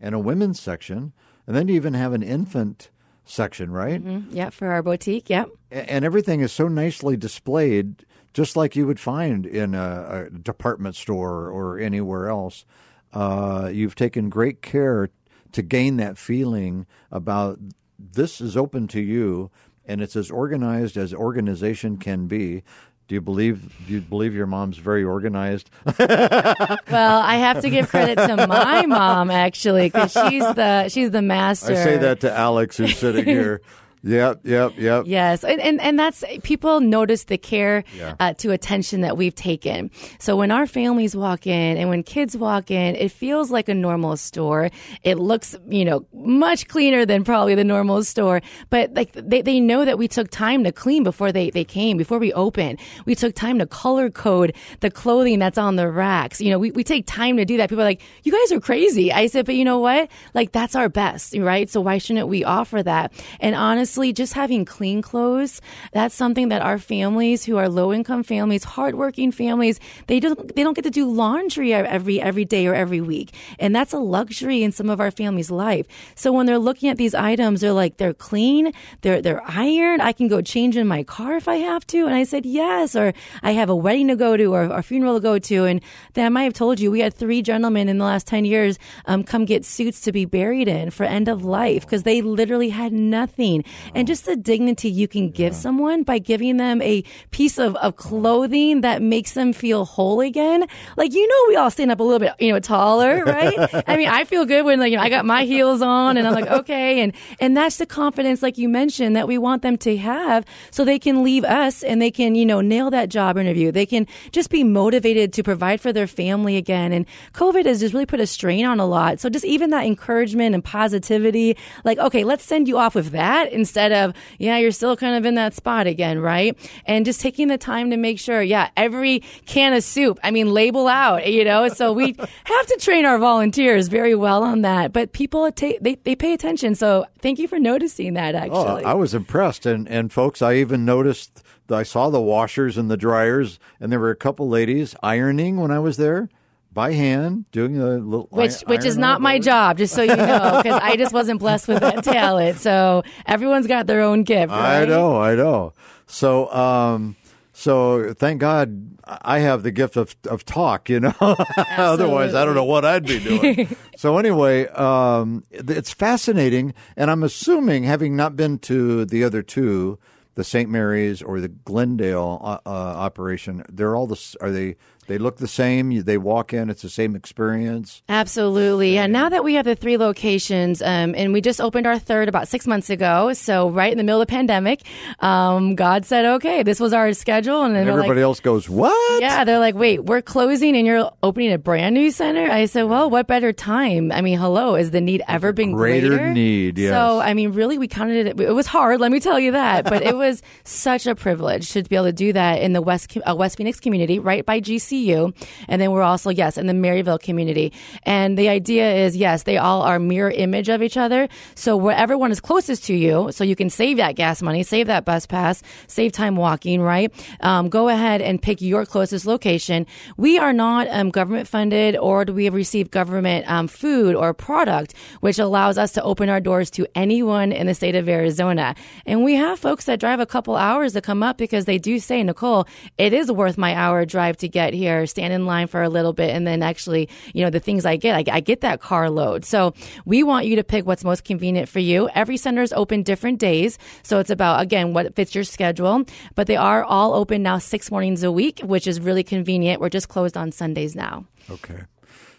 and 0.01 0.15
a 0.15 0.19
women's 0.19 0.61
section, 0.61 1.13
and 1.47 1.55
then 1.55 1.69
you 1.69 1.75
even 1.75 1.95
have 1.95 2.13
an 2.13 2.23
infant 2.23 2.91
section, 3.25 3.71
right? 3.71 4.05
Mm-hmm. 4.05 4.37
Yeah, 4.37 4.51
for 4.51 4.69
our 4.69 4.83
boutique. 4.83 5.31
Yep. 5.31 5.51
And 5.71 6.05
everything 6.05 6.41
is 6.41 6.53
so 6.53 6.69
nicely 6.69 7.17
displayed, 7.17 8.05
just 8.35 8.57
like 8.57 8.75
you 8.75 8.87
would 8.87 9.01
find 9.01 9.47
in 9.47 9.75
a, 9.75 10.27
a 10.27 10.31
department 10.31 10.97
store 10.97 11.49
or 11.49 11.79
anywhere 11.79 12.29
else. 12.29 12.65
Uh, 13.13 13.71
you've 13.73 13.95
taken 13.95 14.29
great 14.29 14.63
care 14.63 15.11
to 15.53 15.63
gain 15.63 15.97
that 15.99 16.19
feeling 16.19 16.87
about 17.11 17.59
this 17.99 18.41
is 18.41 18.57
open 18.57 18.89
to 18.89 19.01
you 19.01 19.51
and 19.87 20.01
it's 20.01 20.17
as 20.17 20.31
organized 20.31 20.97
as 20.97 21.13
organization 21.13 21.97
can 21.97 22.27
be. 22.27 22.63
Do 23.09 23.17
you 23.17 23.21
believe 23.21 23.75
do 23.87 23.95
you 23.95 24.01
believe 24.01 24.33
your 24.35 24.47
mom's 24.47 24.79
very 24.79 25.05
organized? 25.05 25.71
well, 25.99 27.21
I 27.21 27.37
have 27.37 27.61
to 27.61 27.69
give 27.69 27.89
credit 27.89 28.17
to 28.17 28.47
my 28.47 28.87
mom 28.87 29.31
actually 29.31 29.89
because 29.89 30.13
she's 30.13 30.43
the 30.43 30.89
she's 30.89 31.11
the 31.11 31.21
master. 31.21 31.73
I 31.73 31.77
say 31.77 31.99
that 31.99 32.21
to 32.21 32.33
Alex 32.33 32.77
who's 32.77 32.97
sitting 32.97 33.25
here. 33.25 33.61
Yep, 34.05 34.41
yep, 34.43 34.73
yep. 34.77 35.05
Yes, 35.07 35.45
and 35.45 35.61
and, 35.61 35.81
and 35.81 35.97
that's 35.97 36.25
people 36.43 36.81
notice 36.81 37.25
the 37.25 37.39
care 37.39 37.85
yeah. 37.97 38.17
uh, 38.19 38.35
to 38.35 38.51
attention 38.51 39.03
that 39.03 39.17
we've 39.17 39.35
taken. 39.35 39.93
So 40.19 40.35
when 40.35 40.51
our 40.51 40.67
families 40.67 41.15
walk 41.15 41.47
in 41.47 41.77
and 41.77 41.89
when 41.89 42.03
kids 42.03 42.37
walk 42.37 42.73
in, 42.73 42.97
it 42.97 43.13
feels 43.13 43.53
like 43.53 43.69
a 43.69 43.75
normal 43.75 44.17
store. 44.17 44.71
It 45.05 45.21
looks, 45.21 45.55
you 45.69 45.85
know, 45.85 46.05
much 46.13 46.67
cleaner 46.67 47.07
than 47.07 47.23
probably 47.23 47.55
the 47.55 47.63
normal 47.63 48.03
store. 48.03 48.43
But 48.71 48.93
like 48.93 49.13
they, 49.13 49.41
they 49.41 49.61
know 49.61 49.85
that 49.85 49.99
we 49.99 50.09
took 50.09 50.31
time 50.31 50.65
to 50.65 50.73
clean 50.73 51.05
before 51.05 51.31
they, 51.31 51.51
they 51.51 51.65
came, 51.65 51.97
before 51.97 52.19
we 52.19 52.33
open. 52.33 52.79
We 53.07 53.15
took 53.15 53.37
time 53.37 53.61
to 53.61 53.67
color 53.67 54.11
code 54.11 54.57
the 54.81 54.91
clothing 54.91 55.39
that's 55.39 55.59
on 55.59 55.77
the 55.77 55.89
racks. 55.89 56.41
You 56.41 56.51
know, 56.51 56.59
we, 56.59 56.73
we 56.73 56.83
take 56.83 57.07
time 57.07 57.37
to 57.37 57.45
do 57.45 57.57
that. 57.59 57.69
People 57.69 57.83
are 57.83 57.87
like, 57.87 58.03
you 58.25 58.33
guys 58.33 58.51
are 58.51 58.61
crazy. 58.61 59.13
I 59.13 59.29
said, 59.29 59.47
but 59.47 59.55
you 59.55 59.65
know 59.65 59.79
what? 59.79 60.11
Like 60.35 60.51
that's 60.51 60.75
our 60.75 60.89
best, 60.89 61.37
right? 61.39 61.71
So 61.71 61.81
why 61.81 61.99
shouldn't 61.99 62.27
we 62.27 62.43
offer 62.43 62.83
that? 62.83 63.13
And 63.39 63.55
honestly 63.55 63.92
honestly, 63.93 64.11
just 64.11 64.33
having 64.33 64.65
clean 64.65 65.03
clothes, 65.03 65.61
that's 65.93 66.15
something 66.15 66.49
that 66.49 66.63
our 66.63 66.79
families 66.79 67.45
who 67.45 67.59
are 67.59 67.69
low 67.69 67.93
income 67.93 68.23
families, 68.23 68.65
hardworking 68.65 69.31
families, 69.31 69.79
they 70.07 70.19
don't, 70.19 70.57
they 70.57 70.63
don't 70.63 70.73
get 70.73 70.85
to 70.85 70.91
do 70.91 71.05
laundry 71.05 71.75
every, 71.75 72.19
every 72.19 72.47
day 72.47 72.67
or 72.67 72.75
every 72.75 73.03
week. 73.03 73.35
And 73.59 73.77
that's 73.77 73.93
a 73.93 73.99
luxury 73.99 74.63
in 74.63 74.73
some 74.73 74.89
of 74.89 74.99
our 74.99 75.11
families' 75.11 75.51
life. 75.51 75.87
So 76.15 76.33
when 76.33 76.47
they're 76.47 76.59
looking 76.59 76.89
at 76.89 76.97
these 76.97 77.15
items, 77.15 77.61
they're 77.61 77.75
like, 77.75 77.99
they're 77.99 78.15
clean, 78.15 78.73
they're, 79.03 79.21
they're 79.21 79.43
ironed. 79.47 80.01
I 80.01 80.13
can 80.13 80.27
go 80.27 80.41
change 80.41 80.75
in 80.79 80.89
my 80.89 81.03
car 81.03 81.37
if 81.37 81.47
I 81.47 81.57
have 81.57 81.87
to. 81.89 82.07
And 82.07 82.15
I 82.15 82.25
said, 82.25 82.47
yes. 82.47 82.97
Or 82.97 83.13
I 83.43 83.53
have 83.53 83.69
a 83.69 83.77
wedding 83.77 84.09
to 84.09 84.17
go 84.17 84.39
to 84.39 84.55
or 84.55 84.63
a 84.63 84.83
funeral 84.83 85.17
to 85.17 85.21
go 85.21 85.39
to. 85.39 85.65
And 85.67 85.83
then 86.15 86.25
I 86.25 86.31
might 86.31 86.45
have 86.45 86.55
told 86.55 86.81
you, 86.81 86.91
we 86.91 87.01
had 87.01 87.13
three 87.13 87.43
gentlemen 87.43 87.91
in 87.91 87.99
the 87.99 88.07
last 88.07 88.27
10 88.27 88.47
years 88.47 88.79
um, 89.05 89.23
come 89.23 89.45
get 89.45 89.67
suits 89.67 90.01
to 90.01 90.13
be 90.13 90.25
buried 90.25 90.67
in 90.67 90.91
for 90.91 91.05
end 91.05 91.29
of 91.29 91.45
life 91.45 91.85
because 91.85 92.05
they 92.05 92.23
literally 92.23 92.71
had 92.71 92.95
nothing 92.95 93.65
and 93.95 94.07
just 94.07 94.27
the 94.27 94.37
dignity 94.37 94.91
you 94.91 95.09
can 95.09 95.31
give 95.31 95.53
yeah. 95.53 95.59
someone 95.59 96.03
by 96.03 96.19
giving 96.19 96.57
them 96.57 96.81
a 96.83 97.03
piece 97.31 97.59
of, 97.59 97.77
of 97.77 97.97
clothing 97.97 98.81
that 98.83 99.03
makes 99.03 99.33
them 99.33 99.53
feel 99.53 99.85
whole 99.85 100.21
again. 100.21 100.67
Like, 100.97 101.13
you 101.13 101.27
know, 101.27 101.45
we 101.49 101.57
all 101.57 101.71
stand 101.71 101.91
up 101.91 102.01
a 102.01 102.03
little 102.03 102.19
bit, 102.19 102.35
you 102.39 102.53
know, 102.53 102.61
taller, 102.61 103.25
right? 103.27 103.85
I 103.87 103.97
mean, 103.97 104.09
I 104.09 104.25
feel 104.25 104.45
good 104.45 104.65
when 104.65 104.81
like, 104.81 104.91
you 104.91 104.97
know, 104.97 105.03
I 105.03 105.09
got 105.09 105.25
my 105.25 105.45
heels 105.45 105.83
on 105.83 106.17
and 106.17 106.27
I'm 106.27 106.35
like, 106.35 106.49
okay. 106.49 107.01
And, 107.01 107.13
and 107.41 107.57
that's 107.57 107.77
the 107.77 107.87
confidence, 107.87 108.43
like 108.43 108.59
you 108.59 108.69
mentioned, 108.69 109.17
that 109.17 109.29
we 109.29 109.39
want 109.39 109.63
them 109.63 109.77
to 109.79 109.97
have 109.97 110.45
so 110.71 110.85
they 110.85 110.99
can 110.99 111.23
leave 111.23 111.45
us 111.45 111.83
and 111.83 112.01
they 112.01 112.11
can, 112.11 112.35
you 112.35 112.47
know, 112.47 112.61
nail 112.61 112.91
that 112.91 113.09
job 113.09 113.37
interview. 113.37 113.73
They 113.73 113.87
can 113.87 114.07
just 114.31 114.51
be 114.51 114.65
motivated 114.65 115.33
to 115.35 115.43
provide 115.43 115.81
for 115.81 115.93
their 115.93 116.07
family 116.07 116.57
again. 116.57 116.93
And 116.93 117.07
COVID 117.33 117.67
has 117.67 117.81
just 117.81 117.95
really 117.95 118.07
put 118.07 118.21
a 118.21 118.27
strain 118.27 118.65
on 118.65 118.81
a 118.81 118.87
lot. 118.87 119.21
So 119.21 119.29
just 119.29 119.45
even 119.45 119.71
that 119.71 119.87
encouragement 119.87 120.55
and 120.55 120.65
positivity, 120.65 121.57
like, 121.85 121.99
okay, 121.99 122.25
let's 122.25 122.45
send 122.45 122.69
you 122.69 122.79
off 122.79 122.95
with 122.95 123.11
that 123.11 123.53
instead 123.53 123.72
instead 123.73 123.93
of, 123.93 124.15
yeah, 124.39 124.59
you're 124.59 124.71
still 124.71 124.99
kind 124.99 125.17
of 125.17 125.25
in 125.25 125.35
that 125.37 125.55
spot 125.55 125.87
again, 125.87 126.19
right? 126.19 126.59
And 126.85 127.07
just 127.07 127.23
taking 127.23 127.49
the 127.49 127.57
time 127.57 127.89
to 127.91 127.97
make 127.97 128.19
sure, 128.19 128.43
yeah, 128.43 128.69
every 128.77 129.21
can 129.47 129.73
of 129.73 129.83
soup, 129.83 130.21
I 130.23 130.31
mean, 130.31 130.53
label 130.53 130.89
out, 130.89 131.27
you 131.27 131.43
know? 131.43 131.69
So 131.69 131.95
we 131.95 132.15
have 132.45 132.67
to 132.67 132.77
train 132.79 133.07
our 133.07 133.17
volunteers 133.17 133.89
very 133.89 134.15
well 134.15 134.43
on 134.43 134.61
that. 134.61 134.93
But 134.93 135.13
people, 135.13 135.51
take, 135.53 135.81
they, 135.81 135.95
they 135.95 136.15
pay 136.15 136.35
attention. 136.35 136.75
So 136.75 137.07
thank 137.21 137.39
you 137.39 137.49
for 137.49 137.59
noticing 137.59 138.13
that, 138.13 138.35
oh, 138.35 138.39
actually. 138.39 138.85
Oh, 138.85 138.91
I 138.91 138.93
was 138.93 139.15
impressed. 139.15 139.65
And, 139.65 139.89
and 139.89 140.13
folks, 140.13 140.43
I 140.43 140.57
even 140.57 140.85
noticed, 140.85 141.43
I 141.71 141.83
saw 141.83 142.11
the 142.11 142.21
washers 142.21 142.77
and 142.77 142.91
the 142.91 142.99
dryers, 142.99 143.59
and 143.81 143.91
there 143.91 144.01
were 144.01 144.11
a 144.11 144.17
couple 144.17 144.51
ladies 144.51 144.95
ironing 145.03 145.57
when 145.57 145.71
I 145.71 145.79
was 145.79 145.97
there 145.97 146.29
by 146.73 146.93
hand 146.93 147.45
doing 147.53 147.79
a 147.79 147.99
little 147.99 148.29
which 148.31 148.61
which 148.63 148.85
is 148.85 148.97
not 148.97 149.21
my 149.21 149.39
job 149.39 149.77
just 149.77 149.95
so 149.95 150.03
you 150.03 150.15
know 150.15 150.61
because 150.63 150.81
i 150.83 150.97
just 150.97 151.13
wasn't 151.13 151.39
blessed 151.39 151.69
with 151.69 151.81
that 151.81 152.03
talent. 152.05 152.59
So 152.59 153.03
everyone's 153.27 153.67
got 153.67 153.87
their 153.87 154.01
own 154.01 154.23
gift 154.23 154.51
right? 154.51 154.83
i 154.83 154.85
know 154.85 155.21
i 155.21 155.35
know. 155.35 155.75
So 156.07 156.53
um 156.53 157.17
so 157.53 158.15
thank 158.15 158.41
god 158.41 158.97
i 159.05 159.41
have 159.41 159.63
the 159.63 159.71
gift 159.71 159.97
of 159.97 160.17
of 160.29 160.45
talk 160.45 160.89
you 160.89 161.01
know? 161.01 161.15
Otherwise 161.69 162.35
i 162.35 162.45
don't 162.45 162.55
know 162.55 162.65
what 162.65 162.85
i'd 162.85 163.07
be 163.07 163.19
doing. 163.21 163.77
So 163.97 164.19
anyway 164.19 164.67
um 164.69 165.45
it's 165.51 165.93
fascinating 165.93 166.75
and 166.97 167.11
i'm 167.11 167.23
assuming 167.23 167.85
having 167.85 168.17
not 168.17 168.35
been 168.37 168.59
to 168.61 169.05
the 169.05 169.23
other 169.25 169.43
two 169.43 169.99
the 170.35 170.45
St. 170.45 170.71
Mary's 170.71 171.21
or 171.23 171.41
the 171.41 171.49
Glendale 171.49 172.41
uh, 172.43 172.59
uh, 172.65 172.71
operation, 172.71 173.65
they're 173.71 173.95
all 173.95 174.07
the 174.07 174.37
are 174.41 174.51
they 174.51 174.77
they 175.07 175.19
look 175.19 175.37
the 175.37 175.49
same. 175.49 176.03
They 176.03 176.17
walk 176.17 176.53
in, 176.53 176.71
it's 176.71 176.83
the 176.83 176.89
same 176.89 177.17
experience. 177.17 178.03
Absolutely. 178.09 178.99
And 178.99 179.13
now 179.13 179.29
that 179.29 179.43
we 179.43 179.55
have 179.55 179.65
the 179.65 179.75
three 179.75 179.97
locations, 179.97 180.81
um, 180.81 181.15
and 181.17 181.33
we 181.33 181.41
just 181.41 181.61
opened 181.61 181.87
our 181.87 181.99
third 181.99 182.29
about 182.29 182.49
six 182.49 182.67
months 182.67 182.89
ago, 182.89 183.33
so 183.33 183.69
right 183.69 183.91
in 183.91 183.99
the 183.99 184.05
middle 184.05 184.21
of 184.21 184.29
the 184.29 184.31
pandemic, 184.31 184.83
um, 185.21 185.75
God 185.75 186.05
said, 186.07 186.25
okay, 186.25 186.63
this 186.63 186.79
was 186.79 186.93
our 186.93 187.13
schedule. 187.15 187.63
And 187.63 187.75
then 187.75 187.83
and 187.83 187.91
everybody 187.91 188.21
like, 188.21 188.25
else 188.25 188.41
goes, 188.41 188.69
what? 188.69 189.21
Yeah, 189.21 189.45
they're 189.45 189.59
like, 189.59 189.75
wait, 189.75 190.05
we're 190.05 190.23
closing 190.23 190.77
and 190.77 190.87
you're 190.87 191.11
opening 191.23 191.53
a 191.53 191.59
brand 191.59 191.95
new 191.95 192.11
center? 192.11 192.49
I 192.49 192.67
said, 192.67 192.85
well, 192.85 193.11
what 193.11 193.27
better 193.27 193.53
time? 193.53 194.13
I 194.13 194.21
mean, 194.21 194.39
hello, 194.39 194.77
has 194.77 194.93
the 194.93 195.01
need 195.01 195.23
ever 195.27 195.53
been 195.53 195.73
greater? 195.73 196.11
Greater 196.11 196.33
need, 196.33 196.79
yes. 196.79 196.93
So, 196.93 197.21
I 197.21 197.35
mean, 197.35 197.53
really, 197.53 197.77
we 197.77 197.89
counted 197.89 198.27
it. 198.27 198.41
It 198.41 198.53
was 198.53 198.67
hard, 198.67 199.01
let 199.01 199.11
me 199.11 199.19
tell 199.19 199.41
you 199.41 199.53
that, 199.53 199.85
but 199.85 200.03
it 200.03 200.17
was 200.25 200.43
such 200.65 201.07
a 201.07 201.15
privilege 201.15 201.73
to 201.73 201.83
be 201.83 201.97
able 201.97 202.07
to 202.07 202.13
do 202.13 202.33
that 202.35 202.63
in 202.63 202.73
the 202.73 202.83
West, 202.83 203.17
uh, 203.29 203.35
West 203.35 203.57
Phoenix 203.57 203.81
community, 203.81 204.21
right 204.21 204.47
by 204.47 204.61
GC 204.61 204.92
CU. 204.93 205.33
And 205.69 205.81
then 205.81 205.91
we're 205.91 206.03
also, 206.03 206.31
yes, 206.31 206.59
in 206.59 206.67
the 206.67 206.75
Maryvale 206.75 207.19
community. 207.19 207.73
And 208.05 208.37
the 208.37 208.49
idea 208.49 208.95
is, 208.95 209.17
yes, 209.17 209.45
they 209.45 209.57
all 209.57 209.83
are 209.83 209.99
mirror 209.99 210.31
image 210.31 210.69
of 210.69 210.83
each 210.83 210.97
other. 210.97 211.29
So 211.55 211.77
wherever 211.77 212.19
one 212.19 212.31
is 212.31 212.41
closest 212.41 212.85
to 212.85 212.95
you, 212.95 213.31
so 213.33 213.45
you 213.45 213.57
can 213.57 213.71
save 213.71 213.97
that 213.97 214.17
gas 214.17 214.43
money, 214.43 214.63
save 214.63 214.87
that 214.89 215.05
bus 215.05 215.27
pass, 215.27 215.63
save 215.87 216.13
time 216.13 216.37
walking, 216.37 216.81
right? 216.83 217.13
Um, 217.41 217.69
go 217.69 217.89
ahead 217.89 218.21
and 218.21 218.43
pick 218.43 218.61
your 218.61 218.85
closest 218.85 219.27
location. 219.27 219.87
We 220.17 220.39
are 220.39 220.53
not 220.53 220.89
um, 220.89 221.11
government 221.11 221.49
funded 221.49 221.97
or 221.97 222.25
do 222.25 222.33
we 222.35 222.49
receive 222.49 222.91
government 222.91 223.51
um, 223.51 223.69
food 223.69 224.15
or 224.15 224.35
product, 224.35 224.95
which 225.21 225.39
allows 225.39 225.79
us 225.79 225.93
to 225.93 226.03
open 226.03 226.29
our 226.29 226.41
doors 226.41 226.71
to 226.73 226.87
anyone 226.95 227.53
in 227.53 227.67
the 227.67 227.75
state 227.75 227.95
of 227.95 228.09
Arizona. 228.09 228.75
And 229.07 229.25
we 229.25 229.35
have 229.35 229.59
folks 229.59 229.85
that 229.87 230.01
drive 230.01 230.21
a 230.21 230.27
couple 230.27 230.57
hours 230.57 230.93
to 230.95 231.01
come 231.01 231.23
up 231.23 231.39
because 231.39 231.65
they 231.65 231.79
do 231.79 231.99
say, 231.99 232.23
Nicole, 232.23 232.67
it 232.99 233.13
is 233.13 233.31
worth 233.31 233.57
my 233.57 233.75
hour 233.75 234.05
drive 234.05 234.37
to 234.39 234.49
get 234.49 234.75
here, 234.75 234.82
stand 235.07 235.33
in 235.33 235.47
line 235.47 235.67
for 235.67 235.83
a 235.83 235.89
little 235.89 236.13
bit, 236.13 236.31
and 236.31 236.47
then 236.47 236.63
actually, 236.63 237.09
you 237.35 237.45
know, 237.45 237.51
the 237.51 237.61
things 237.61 237.85
I 237.85 237.97
get, 237.97 238.29
I, 238.29 238.37
I 238.37 238.41
get 238.41 238.61
that 238.61 238.81
car 238.81 239.11
load. 239.11 239.45
So 239.45 239.75
we 240.05 240.23
want 240.23 240.47
you 240.47 240.57
to 240.57 240.65
pick 240.65 240.87
what's 240.87 241.05
most 241.05 241.25
convenient 241.25 241.69
for 241.69 241.79
you. 241.79 242.09
Every 242.15 242.37
center 242.37 242.63
is 242.63 242.73
open 242.73 243.03
different 243.03 243.39
days. 243.39 243.79
So 244.03 244.19
it's 244.19 244.31
about, 244.31 244.61
again, 244.61 244.93
what 244.93 245.15
fits 245.15 245.35
your 245.35 245.45
schedule. 245.45 246.05
But 246.35 246.47
they 246.47 246.57
are 246.57 246.85
all 246.85 247.15
open 247.15 247.43
now 247.43 247.59
six 247.59 247.91
mornings 247.91 248.23
a 248.23 248.33
week, 248.33 248.61
which 248.61 248.87
is 248.87 249.01
really 249.01 249.25
convenient. 249.25 249.81
We're 249.81 249.89
just 249.89 250.09
closed 250.09 250.37
on 250.37 250.53
Sundays 250.53 250.95
now. 250.95 251.27
Okay. 251.51 251.83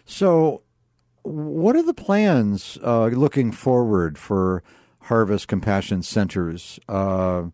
So, 0.06 0.62
what 1.22 1.74
are 1.76 1.82
the 1.82 1.94
plans 1.94 2.78
uh, 2.82 3.06
looking 3.06 3.50
forward 3.50 4.18
for 4.18 4.62
Harvest 5.00 5.48
Compassion 5.48 6.02
Centers? 6.02 6.78
Uh, 6.88 7.44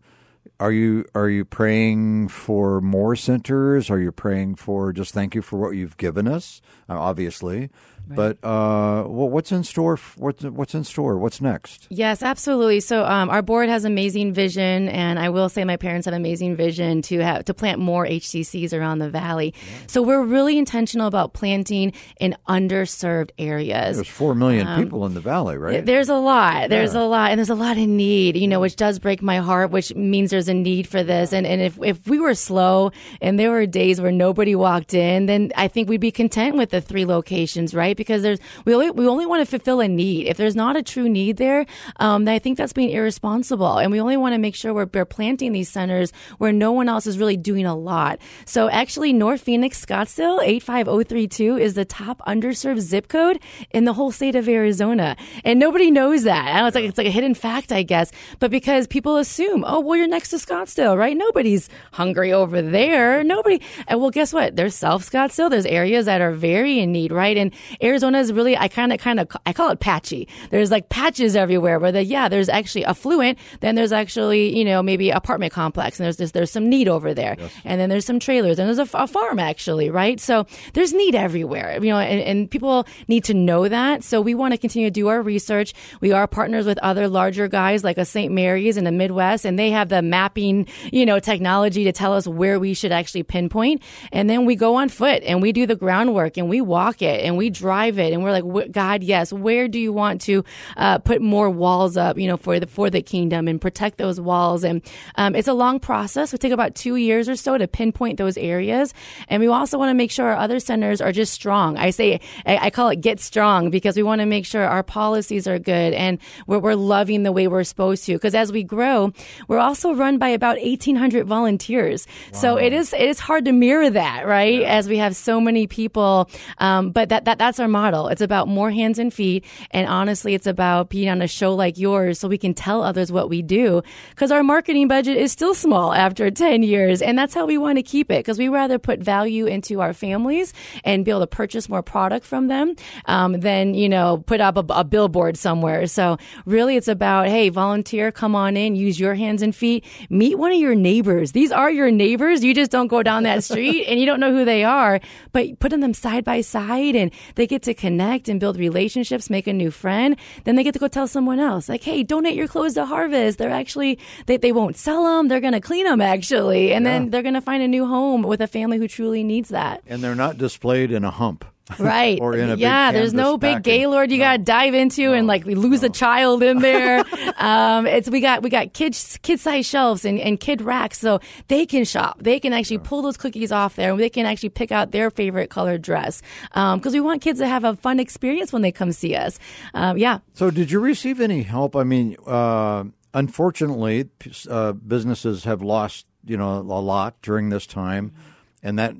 are 0.61 0.71
you 0.71 1.05
are 1.15 1.27
you 1.27 1.43
praying 1.43 2.27
for 2.27 2.81
more 2.81 3.15
centers? 3.15 3.89
Are 3.89 3.99
you 3.99 4.11
praying 4.11 4.55
for 4.55 4.93
just 4.93 5.11
thank 5.11 5.33
you 5.33 5.41
for 5.41 5.57
what 5.57 5.71
you've 5.71 5.97
given 5.97 6.27
us? 6.27 6.61
Uh, 6.87 6.99
obviously, 6.99 7.71
Right. 8.07 8.37
But 8.41 8.47
uh, 8.47 9.07
well, 9.07 9.29
what's 9.29 9.51
in 9.51 9.63
store? 9.63 9.97
What's 10.17 10.43
what's 10.43 10.75
in 10.75 10.83
store? 10.83 11.17
What's 11.17 11.39
next? 11.39 11.87
Yes, 11.89 12.23
absolutely. 12.23 12.79
So 12.79 13.05
um, 13.05 13.29
our 13.29 13.41
board 13.41 13.69
has 13.69 13.85
amazing 13.85 14.33
vision, 14.33 14.89
and 14.89 15.19
I 15.19 15.29
will 15.29 15.49
say 15.49 15.63
my 15.63 15.77
parents 15.77 16.05
have 16.05 16.13
amazing 16.13 16.55
vision 16.55 17.01
to 17.03 17.19
have 17.19 17.45
to 17.45 17.53
plant 17.53 17.79
more 17.79 18.05
HCCs 18.05 18.77
around 18.77 18.99
the 18.99 19.09
valley. 19.09 19.53
Yeah. 19.55 19.87
So 19.87 20.01
we're 20.01 20.23
really 20.23 20.57
intentional 20.57 21.07
about 21.07 21.33
planting 21.33 21.93
in 22.19 22.35
underserved 22.49 23.31
areas. 23.37 23.97
There's 23.97 24.07
four 24.07 24.35
million 24.35 24.67
um, 24.67 24.83
people 24.83 25.05
in 25.05 25.13
the 25.13 25.21
valley, 25.21 25.57
right? 25.57 25.85
There's 25.85 26.09
a 26.09 26.15
lot. 26.15 26.69
There's 26.69 26.93
yeah. 26.93 27.01
a 27.01 27.05
lot, 27.05 27.31
and 27.31 27.39
there's 27.39 27.49
a 27.49 27.55
lot 27.55 27.77
of 27.77 27.87
need. 27.87 28.35
You 28.35 28.47
know, 28.47 28.59
which 28.59 28.75
does 28.75 28.99
break 28.99 29.21
my 29.21 29.37
heart. 29.37 29.71
Which 29.71 29.93
means 29.95 30.31
there's 30.31 30.49
a 30.51 30.53
need 30.53 30.85
for 30.87 31.01
this. 31.01 31.31
And 31.31 31.47
and 31.47 31.61
if 31.61 31.79
if 31.81 32.07
we 32.07 32.19
were 32.19 32.35
slow 32.35 32.91
and 33.21 33.39
there 33.39 33.51
were 33.51 33.65
days 33.65 34.01
where 34.01 34.11
nobody 34.11 34.53
walked 34.53 34.93
in, 34.93 35.27
then 35.27 35.51
I 35.55 35.67
think 35.69 35.87
we'd 35.87 36.01
be 36.01 36.11
content 36.11 36.57
with 36.57 36.71
the 36.71 36.81
three 36.81 37.05
locations, 37.05 37.73
right? 37.73 37.97
because 38.01 38.23
there's 38.23 38.39
we 38.65 38.73
only 38.73 38.89
we 38.89 39.07
only 39.07 39.27
want 39.27 39.41
to 39.41 39.45
fulfill 39.45 39.79
a 39.79 39.87
need. 39.87 40.25
If 40.25 40.37
there's 40.37 40.55
not 40.55 40.75
a 40.75 40.81
true 40.81 41.07
need 41.07 41.37
there, 41.37 41.67
um, 41.97 42.27
I 42.27 42.39
think 42.39 42.57
that's 42.57 42.73
being 42.73 42.89
irresponsible. 42.89 43.77
And 43.77 43.91
we 43.91 44.01
only 44.01 44.17
want 44.17 44.33
to 44.33 44.39
make 44.39 44.55
sure 44.55 44.73
we're, 44.73 44.89
we're 44.91 45.05
planting 45.05 45.51
these 45.51 45.69
centers 45.69 46.11
where 46.39 46.51
no 46.51 46.71
one 46.71 46.89
else 46.89 47.05
is 47.05 47.19
really 47.19 47.37
doing 47.37 47.67
a 47.67 47.75
lot. 47.75 48.19
So 48.45 48.69
actually, 48.69 49.13
North 49.13 49.41
Phoenix 49.41 49.85
Scottsdale 49.85 50.41
85032 50.43 51.57
is 51.57 51.75
the 51.75 51.85
top 51.85 52.21
underserved 52.27 52.79
zip 52.79 53.07
code 53.07 53.39
in 53.69 53.85
the 53.85 53.93
whole 53.93 54.11
state 54.11 54.35
of 54.35 54.49
Arizona, 54.49 55.15
and 55.45 55.59
nobody 55.59 55.91
knows 55.91 56.23
that. 56.23 56.47
I 56.47 56.65
It's 56.65 56.75
like 56.75 56.85
it's 56.85 56.97
like 56.97 57.07
a 57.07 57.11
hidden 57.11 57.35
fact, 57.35 57.71
I 57.71 57.83
guess. 57.83 58.11
But 58.39 58.49
because 58.49 58.87
people 58.87 59.17
assume, 59.17 59.63
oh 59.67 59.79
well, 59.79 59.95
you're 59.95 60.07
next 60.07 60.29
to 60.29 60.39
Scottsdale, 60.45 60.97
right? 60.97 61.15
Nobody's 61.15 61.69
hungry 61.91 62.33
over 62.33 62.61
there. 62.61 63.23
Nobody. 63.23 63.61
And 63.87 63.99
well, 63.99 64.09
guess 64.09 64.33
what? 64.33 64.55
There's 64.55 64.75
South 64.75 65.09
Scottsdale. 65.09 65.49
There's 65.49 65.65
areas 65.65 66.05
that 66.05 66.21
are 66.21 66.31
very 66.31 66.79
in 66.79 66.91
need, 66.91 67.11
right? 67.11 67.37
And 67.37 67.53
Arizona 67.81 68.19
is 68.19 68.33
really, 68.33 68.57
I 68.57 68.67
kind 68.67 68.91
of, 68.91 68.99
kind 68.99 69.19
of, 69.19 69.27
I 69.45 69.53
call 69.53 69.69
it 69.69 69.79
patchy. 69.79 70.27
There's 70.49 70.71
like 70.71 70.89
patches 70.89 71.35
everywhere 71.35 71.79
where 71.79 71.91
the, 71.91 72.03
yeah, 72.03 72.29
there's 72.29 72.49
actually 72.49 72.85
affluent. 72.85 73.37
Then 73.59 73.75
there's 73.75 73.91
actually, 73.91 74.57
you 74.57 74.65
know, 74.65 74.81
maybe 74.81 75.09
apartment 75.09 75.53
complex 75.53 75.99
and 75.99 76.05
there's 76.05 76.17
this, 76.17 76.31
there's 76.31 76.51
some 76.51 76.69
need 76.69 76.87
over 76.87 77.13
there. 77.13 77.35
Yes. 77.37 77.51
And 77.65 77.79
then 77.79 77.89
there's 77.89 78.05
some 78.05 78.19
trailers 78.19 78.59
and 78.59 78.67
there's 78.67 78.93
a, 78.93 78.97
a, 78.97 79.07
farm 79.07 79.39
actually, 79.39 79.89
right? 79.89 80.19
So 80.19 80.45
there's 80.73 80.93
need 80.93 81.15
everywhere, 81.15 81.73
you 81.81 81.89
know, 81.89 81.99
and, 81.99 82.21
and 82.21 82.49
people 82.49 82.87
need 83.07 83.25
to 83.25 83.33
know 83.33 83.67
that. 83.67 84.03
So 84.03 84.21
we 84.21 84.33
want 84.33 84.53
to 84.53 84.57
continue 84.57 84.87
to 84.87 84.91
do 84.91 85.09
our 85.09 85.21
research. 85.21 85.73
We 85.99 86.11
are 86.11 86.27
partners 86.27 86.65
with 86.65 86.77
other 86.79 87.07
larger 87.07 87.47
guys 87.47 87.83
like 87.83 87.97
a 87.97 88.05
St. 88.05 88.31
Mary's 88.31 88.77
in 88.77 88.83
the 88.83 88.91
Midwest 88.91 89.45
and 89.45 89.59
they 89.59 89.71
have 89.71 89.89
the 89.89 90.01
mapping, 90.31 90.67
you 90.91 91.05
know, 91.05 91.19
technology 91.19 91.83
to 91.83 91.91
tell 91.91 92.13
us 92.13 92.27
where 92.27 92.59
we 92.59 92.73
should 92.73 92.91
actually 92.91 93.23
pinpoint. 93.23 93.81
And 94.11 94.29
then 94.29 94.45
we 94.45 94.55
go 94.55 94.75
on 94.75 94.89
foot 94.89 95.23
and 95.23 95.41
we 95.41 95.51
do 95.51 95.65
the 95.65 95.75
groundwork 95.75 96.37
and 96.37 96.49
we 96.49 96.61
walk 96.61 97.01
it 97.01 97.25
and 97.25 97.37
we 97.37 97.49
drive 97.49 97.99
it. 97.99 98.13
And 98.13 98.23
we're 98.23 98.31
like, 98.31 98.71
God, 98.71 99.03
yes, 99.03 99.33
where 99.33 99.67
do 99.67 99.79
you 99.79 99.91
want 99.91 100.21
to 100.21 100.43
uh, 100.77 100.99
put 100.99 101.21
more 101.21 101.49
walls 101.49 101.97
up, 101.97 102.17
you 102.17 102.27
know, 102.27 102.37
for 102.37 102.59
the 102.59 102.67
for 102.67 102.89
the 102.89 103.01
kingdom 103.01 103.47
and 103.47 103.59
protect 103.59 103.97
those 103.97 104.19
walls? 104.19 104.63
And 104.63 104.81
um, 105.15 105.35
it's 105.35 105.47
a 105.47 105.53
long 105.53 105.79
process. 105.79 106.31
We 106.31 106.37
take 106.37 106.53
about 106.53 106.75
two 106.75 106.95
years 106.95 107.27
or 107.27 107.35
so 107.35 107.57
to 107.57 107.67
pinpoint 107.67 108.17
those 108.17 108.37
areas. 108.37 108.93
And 109.27 109.41
we 109.41 109.47
also 109.47 109.77
want 109.77 109.89
to 109.89 109.95
make 109.95 110.11
sure 110.11 110.27
our 110.27 110.37
other 110.37 110.59
centers 110.59 111.01
are 111.01 111.11
just 111.11 111.33
strong. 111.33 111.77
I 111.77 111.89
say, 111.89 112.21
I, 112.45 112.57
I 112.57 112.69
call 112.69 112.89
it 112.89 113.01
get 113.01 113.19
strong 113.19 113.69
because 113.69 113.97
we 113.97 114.03
want 114.03 114.21
to 114.21 114.25
make 114.25 114.45
sure 114.45 114.63
our 114.63 114.83
policies 114.83 115.47
are 115.47 115.59
good 115.59 115.93
and 115.93 116.19
we're, 116.47 116.59
we're 116.59 116.75
loving 116.75 117.23
the 117.23 117.31
way 117.31 117.47
we're 117.47 117.63
supposed 117.63 118.05
to. 118.05 118.13
Because 118.13 118.35
as 118.35 118.51
we 118.51 118.63
grow, 118.63 119.11
we're 119.47 119.59
also 119.59 119.93
run 120.11 120.19
by 120.19 120.29
about 120.29 120.57
1,800 120.61 121.25
volunteers. 121.25 122.07
Wow. 122.33 122.39
So 122.39 122.57
it 122.57 122.73
is 122.73 122.93
it 122.93 123.01
is 123.01 123.19
hard 123.19 123.45
to 123.45 123.51
mirror 123.51 123.89
that, 123.89 124.27
right? 124.27 124.61
Yeah. 124.61 124.77
As 124.77 124.87
we 124.87 124.97
have 124.97 125.15
so 125.15 125.39
many 125.39 125.67
people. 125.67 126.29
Um, 126.57 126.91
but 126.91 127.09
that, 127.09 127.25
that 127.25 127.37
that's 127.37 127.59
our 127.59 127.67
model. 127.67 128.07
It's 128.07 128.21
about 128.21 128.47
more 128.47 128.71
hands 128.71 128.99
and 128.99 129.13
feet. 129.13 129.45
And 129.71 129.87
honestly, 129.87 130.33
it's 130.33 130.47
about 130.47 130.89
being 130.89 131.09
on 131.09 131.21
a 131.21 131.27
show 131.27 131.53
like 131.55 131.77
yours 131.77 132.19
so 132.19 132.27
we 132.27 132.37
can 132.37 132.53
tell 132.53 132.83
others 132.83 133.11
what 133.11 133.29
we 133.29 133.41
do 133.41 133.81
because 134.09 134.31
our 134.31 134.43
marketing 134.43 134.87
budget 134.87 135.17
is 135.17 135.31
still 135.31 135.53
small 135.53 135.93
after 135.93 136.29
10 136.29 136.63
years. 136.63 137.01
And 137.01 137.17
that's 137.17 137.33
how 137.33 137.45
we 137.45 137.57
want 137.57 137.77
to 137.77 137.83
keep 137.83 138.11
it 138.11 138.19
because 138.19 138.37
we 138.37 138.49
rather 138.49 138.79
put 138.79 138.99
value 138.99 139.45
into 139.45 139.81
our 139.81 139.93
families 139.93 140.53
and 140.83 141.05
be 141.05 141.11
able 141.11 141.21
to 141.21 141.27
purchase 141.27 141.69
more 141.69 141.81
product 141.81 142.25
from 142.25 142.47
them 142.47 142.75
um, 143.05 143.39
than, 143.39 143.73
you 143.73 143.87
know, 143.87 144.23
put 144.25 144.41
up 144.41 144.57
a, 144.57 144.65
a 144.73 144.83
billboard 144.83 145.37
somewhere. 145.37 145.87
So 145.87 146.17
really 146.45 146.75
it's 146.75 146.87
about, 146.87 147.27
hey, 147.27 147.49
volunteer, 147.49 148.11
come 148.11 148.35
on 148.35 148.57
in, 148.57 148.75
use 148.75 148.99
your 148.99 149.15
hands 149.15 149.41
and 149.41 149.55
feet, 149.55 149.85
meet 150.09 150.37
one 150.37 150.51
of 150.51 150.59
your 150.59 150.75
neighbors. 150.75 151.31
These 151.31 151.51
are 151.51 151.71
your 151.71 151.91
neighbors. 151.91 152.43
You 152.43 152.53
just 152.53 152.71
don't 152.71 152.87
go 152.87 153.03
down 153.03 153.23
that 153.23 153.43
street 153.43 153.85
and 153.87 153.99
you 153.99 154.05
don't 154.05 154.19
know 154.19 154.31
who 154.31 154.45
they 154.45 154.63
are, 154.63 154.99
but 155.31 155.59
putting 155.59 155.79
them 155.79 155.93
side 155.93 156.23
by 156.23 156.41
side 156.41 156.95
and 156.95 157.11
they 157.35 157.47
get 157.47 157.63
to 157.63 157.73
connect 157.73 158.29
and 158.29 158.39
build 158.39 158.57
relationships, 158.57 159.29
make 159.29 159.47
a 159.47 159.53
new 159.53 159.71
friend, 159.71 160.15
then 160.43 160.55
they 160.55 160.63
get 160.63 160.73
to 160.73 160.79
go 160.79 160.87
tell 160.87 161.07
someone 161.07 161.39
else, 161.39 161.69
like, 161.69 161.83
hey, 161.83 162.03
donate 162.03 162.35
your 162.35 162.47
clothes 162.47 162.73
to 162.75 162.85
Harvest. 162.85 163.37
They're 163.37 163.49
actually, 163.49 163.99
they, 164.25 164.37
they 164.37 164.51
won't 164.51 164.77
sell 164.77 165.03
them. 165.03 165.27
They're 165.27 165.39
going 165.39 165.53
to 165.53 165.61
clean 165.61 165.85
them, 165.85 166.01
actually. 166.01 166.73
And 166.73 166.85
yeah. 166.85 166.91
then 166.91 167.09
they're 167.09 167.23
going 167.23 167.35
to 167.35 167.41
find 167.41 167.63
a 167.63 167.67
new 167.67 167.85
home 167.85 168.21
with 168.23 168.41
a 168.41 168.47
family 168.47 168.77
who 168.77 168.87
truly 168.87 169.23
needs 169.23 169.49
that. 169.49 169.81
And 169.87 170.03
they're 170.03 170.15
not 170.15 170.37
displayed 170.37 170.91
in 170.91 171.03
a 171.03 171.11
hump. 171.11 171.45
Right. 171.79 172.19
or 172.19 172.35
in 172.35 172.49
a 172.49 172.55
yeah, 172.55 172.91
there's 172.91 173.13
no 173.13 173.37
big 173.37 173.63
gaylord 173.63 174.11
you 174.11 174.17
no. 174.17 174.25
got 174.25 174.31
to 174.37 174.43
dive 174.43 174.73
into 174.73 175.03
no. 175.03 175.13
and 175.13 175.27
like 175.27 175.45
we 175.45 175.55
lose 175.55 175.81
no. 175.81 175.87
a 175.87 175.89
child 175.89 176.43
in 176.43 176.59
there. 176.59 177.03
um, 177.37 177.87
it's 177.87 178.09
we 178.09 178.19
got 178.19 178.43
we 178.43 178.49
got 178.49 178.73
kids 178.73 179.17
kid 179.21 179.39
size 179.39 179.65
shelves 179.65 180.03
and, 180.03 180.19
and 180.19 180.39
kid 180.39 180.61
racks, 180.61 180.99
so 180.99 181.19
they 181.47 181.65
can 181.65 181.85
shop. 181.85 182.17
They 182.19 182.39
can 182.39 182.51
actually 182.51 182.79
pull 182.79 183.01
those 183.01 183.15
cookies 183.15 183.51
off 183.51 183.75
there, 183.75 183.91
and 183.91 183.99
they 183.99 184.09
can 184.09 184.25
actually 184.25 184.49
pick 184.49 184.71
out 184.71 184.91
their 184.91 185.09
favorite 185.09 185.49
colored 185.49 185.81
dress 185.81 186.21
because 186.49 186.87
um, 186.87 186.93
we 186.93 186.99
want 186.99 187.21
kids 187.21 187.39
to 187.39 187.47
have 187.47 187.63
a 187.63 187.75
fun 187.75 187.99
experience 187.99 188.51
when 188.51 188.63
they 188.63 188.71
come 188.71 188.91
see 188.91 189.15
us. 189.15 189.39
Um, 189.73 189.97
yeah. 189.97 190.19
So, 190.33 190.51
did 190.51 190.71
you 190.71 190.79
receive 190.79 191.21
any 191.21 191.43
help? 191.43 191.75
I 191.75 191.83
mean, 191.83 192.17
uh, 192.25 192.83
unfortunately, 193.13 194.09
uh, 194.49 194.73
businesses 194.73 195.45
have 195.45 195.61
lost 195.61 196.05
you 196.25 196.37
know 196.37 196.57
a 196.57 196.81
lot 196.81 197.21
during 197.21 197.49
this 197.49 197.65
time, 197.65 198.13
and 198.61 198.77
that 198.77 198.95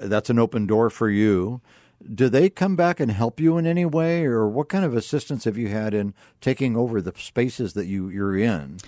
that's 0.00 0.30
an 0.30 0.38
open 0.38 0.66
door 0.66 0.90
for 0.90 1.10
you 1.10 1.60
do 2.14 2.28
they 2.28 2.48
come 2.48 2.76
back 2.76 3.00
and 3.00 3.10
help 3.10 3.40
you 3.40 3.58
in 3.58 3.66
any 3.66 3.84
way, 3.84 4.24
or 4.24 4.46
what 4.46 4.68
kind 4.68 4.84
of 4.84 4.94
assistance 4.94 5.44
have 5.44 5.58
you 5.58 5.68
had 5.68 5.94
in 5.94 6.14
taking 6.40 6.76
over 6.76 7.00
the 7.00 7.12
spaces 7.16 7.74
that 7.74 7.86
you 7.86 8.08
you're 8.08 8.36
in? 8.36 8.78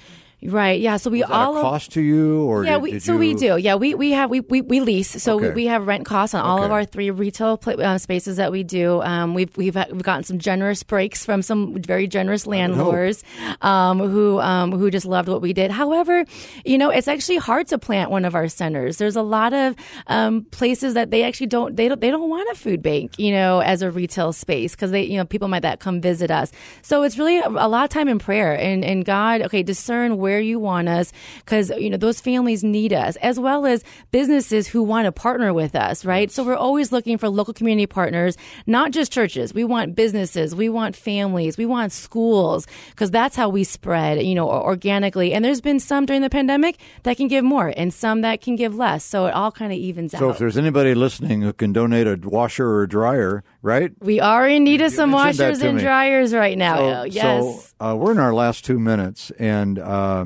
Right. 0.43 0.81
Yeah. 0.81 0.97
So 0.97 1.11
we 1.11 1.23
all 1.23 1.59
a 1.59 1.61
cost 1.61 1.93
to 1.93 2.01
you, 2.01 2.45
or 2.45 2.65
yeah. 2.65 2.75
Did, 2.75 2.83
we, 2.83 2.91
did 2.93 3.03
so 3.03 3.13
you... 3.13 3.19
we 3.19 3.35
do. 3.35 3.57
Yeah. 3.59 3.75
We, 3.75 3.95
we 3.95 4.13
have 4.13 4.31
we, 4.31 4.41
we, 4.41 4.63
we 4.63 4.81
lease. 4.81 5.23
So 5.23 5.37
okay. 5.37 5.49
we, 5.49 5.55
we 5.55 5.67
have 5.67 5.87
rent 5.87 6.07
costs 6.07 6.35
on 6.35 6.41
all 6.41 6.59
okay. 6.59 6.65
of 6.65 6.73
our 6.73 6.85
three 6.87 7.11
retail 7.11 7.59
pl- 7.59 7.83
uh, 7.83 7.99
spaces 7.99 8.39
that 8.39 8.51
we 8.51 8.63
do. 8.63 9.03
Um, 9.03 9.35
we've 9.35 9.55
we've 9.59 9.75
we've 9.75 10.03
gotten 10.03 10.25
some 10.25 10.39
generous 10.39 10.83
breaks 10.83 11.27
from 11.27 11.43
some 11.43 11.83
very 11.83 12.07
generous 12.07 12.47
landlords 12.47 13.23
um, 13.61 13.99
who 13.99 14.41
um, 14.41 14.73
who 14.73 14.91
just 14.91 15.05
loved 15.05 15.29
what 15.29 15.43
we 15.43 15.53
did. 15.53 15.71
However, 15.71 16.25
you 16.65 16.79
know, 16.79 16.89
it's 16.89 17.09
actually 17.09 17.37
hard 17.37 17.67
to 17.69 17.79
plant 17.79 18.11
one 18.11 18.25
of 18.25 18.35
our 18.35 18.49
centers. 18.49 18.97
There's 18.97 19.17
a 19.17 19.23
lot 19.23 19.53
of 19.53 19.77
um, 20.07 20.45
places 20.53 20.95
that 20.95 21.11
they 21.11 21.23
actually 21.23 21.49
don't 21.49 21.77
they 21.77 21.87
don't 21.87 22.01
they 22.01 22.11
don't 22.11 22.31
want 22.31 22.49
a 22.51 22.55
food 22.55 22.83
bank, 22.83 23.19
you 23.19 23.33
know, 23.33 23.61
as 23.61 23.83
a 23.83 23.91
retail 23.91 24.33
space 24.33 24.75
because 24.75 24.91
they 24.91 25.03
you 25.03 25.19
know 25.19 25.27
people 25.27 25.49
might 25.49 25.61
that 25.61 25.81
come 25.81 26.01
visit 26.01 26.31
us. 26.31 26.51
So 26.81 27.03
it's 27.03 27.19
really 27.19 27.41
a, 27.41 27.49
a 27.49 27.69
lot 27.69 27.85
of 27.85 27.91
time 27.91 28.09
in 28.09 28.19
prayer 28.19 28.57
and 28.59 28.83
and 28.87 29.05
God, 29.05 29.43
okay, 29.43 29.63
discern 29.63 30.17
where 30.17 30.30
you 30.39 30.61
want 30.61 30.89
us 30.89 31.13
because, 31.39 31.71
you 31.71 31.91
know, 31.91 31.97
those 31.97 32.21
families 32.21 32.63
need 32.63 32.93
us, 32.93 33.17
as 33.17 33.41
well 33.41 33.67
as 33.67 33.83
businesses 34.13 34.69
who 34.69 34.83
want 34.83 35.07
to 35.07 35.13
partner 35.13 35.53
with 35.53 35.75
us, 35.75 36.05
right? 36.05 36.31
So 36.31 36.45
we're 36.45 36.55
always 36.55 36.93
looking 36.93 37.19
for 37.19 37.29
local 37.29 37.55
community 37.55 37.87
partners, 37.87 38.37
not 38.67 38.93
just 38.93 39.11
churches. 39.11 39.55
We 39.55 39.65
want 39.65 39.95
businesses, 39.95 40.55
we 40.55 40.69
want 40.69 40.95
families, 40.95 41.57
we 41.57 41.67
want 41.67 41.93
schools, 41.93 42.67
because 42.91 43.11
that's 43.11 43.35
how 43.35 43.49
we 43.49 43.65
spread, 43.65 44.23
you 44.23 44.35
know, 44.35 44.51
organically. 44.51 45.33
And 45.33 45.45
there's 45.45 45.61
been 45.61 45.81
some 45.81 46.07
during 46.07 46.23
the 46.23 46.31
pandemic 46.31 46.79
that 47.05 47.17
can 47.17 47.29
give 47.29 47.45
more 47.45 47.73
and 47.77 47.93
some 47.93 48.21
that 48.21 48.41
can 48.41 48.57
give 48.57 48.75
less. 48.75 49.05
So 49.05 49.27
it 49.27 49.35
all 49.35 49.51
kind 49.51 49.73
of 49.73 49.79
evens 49.79 50.13
so 50.13 50.19
out. 50.19 50.21
So 50.21 50.31
if 50.31 50.39
there's 50.39 50.59
anybody 50.59 50.95
listening 50.95 51.43
who 51.43 51.53
can 51.53 51.73
donate 51.73 52.07
a 52.07 52.19
washer 52.23 52.67
or 52.69 52.83
a 52.83 52.89
dryer, 52.89 53.43
right? 53.63 53.93
We 54.01 54.21
are 54.21 54.47
in 54.49 54.65
need 54.65 54.81
of 54.83 54.93
some 54.93 55.13
washers 55.13 55.63
and 55.63 55.77
me. 55.77 55.83
dryers 55.83 56.35
right 56.35 56.59
now. 56.59 56.77
So, 56.77 57.05
yes. 57.05 57.73
So 57.81 57.85
uh, 57.85 57.97
we're 57.97 58.13
in 58.13 58.19
our 58.19 58.35
last 58.35 58.65
two 58.65 58.79
minutes, 58.79 59.31
and 59.39 59.79
um, 59.79 60.20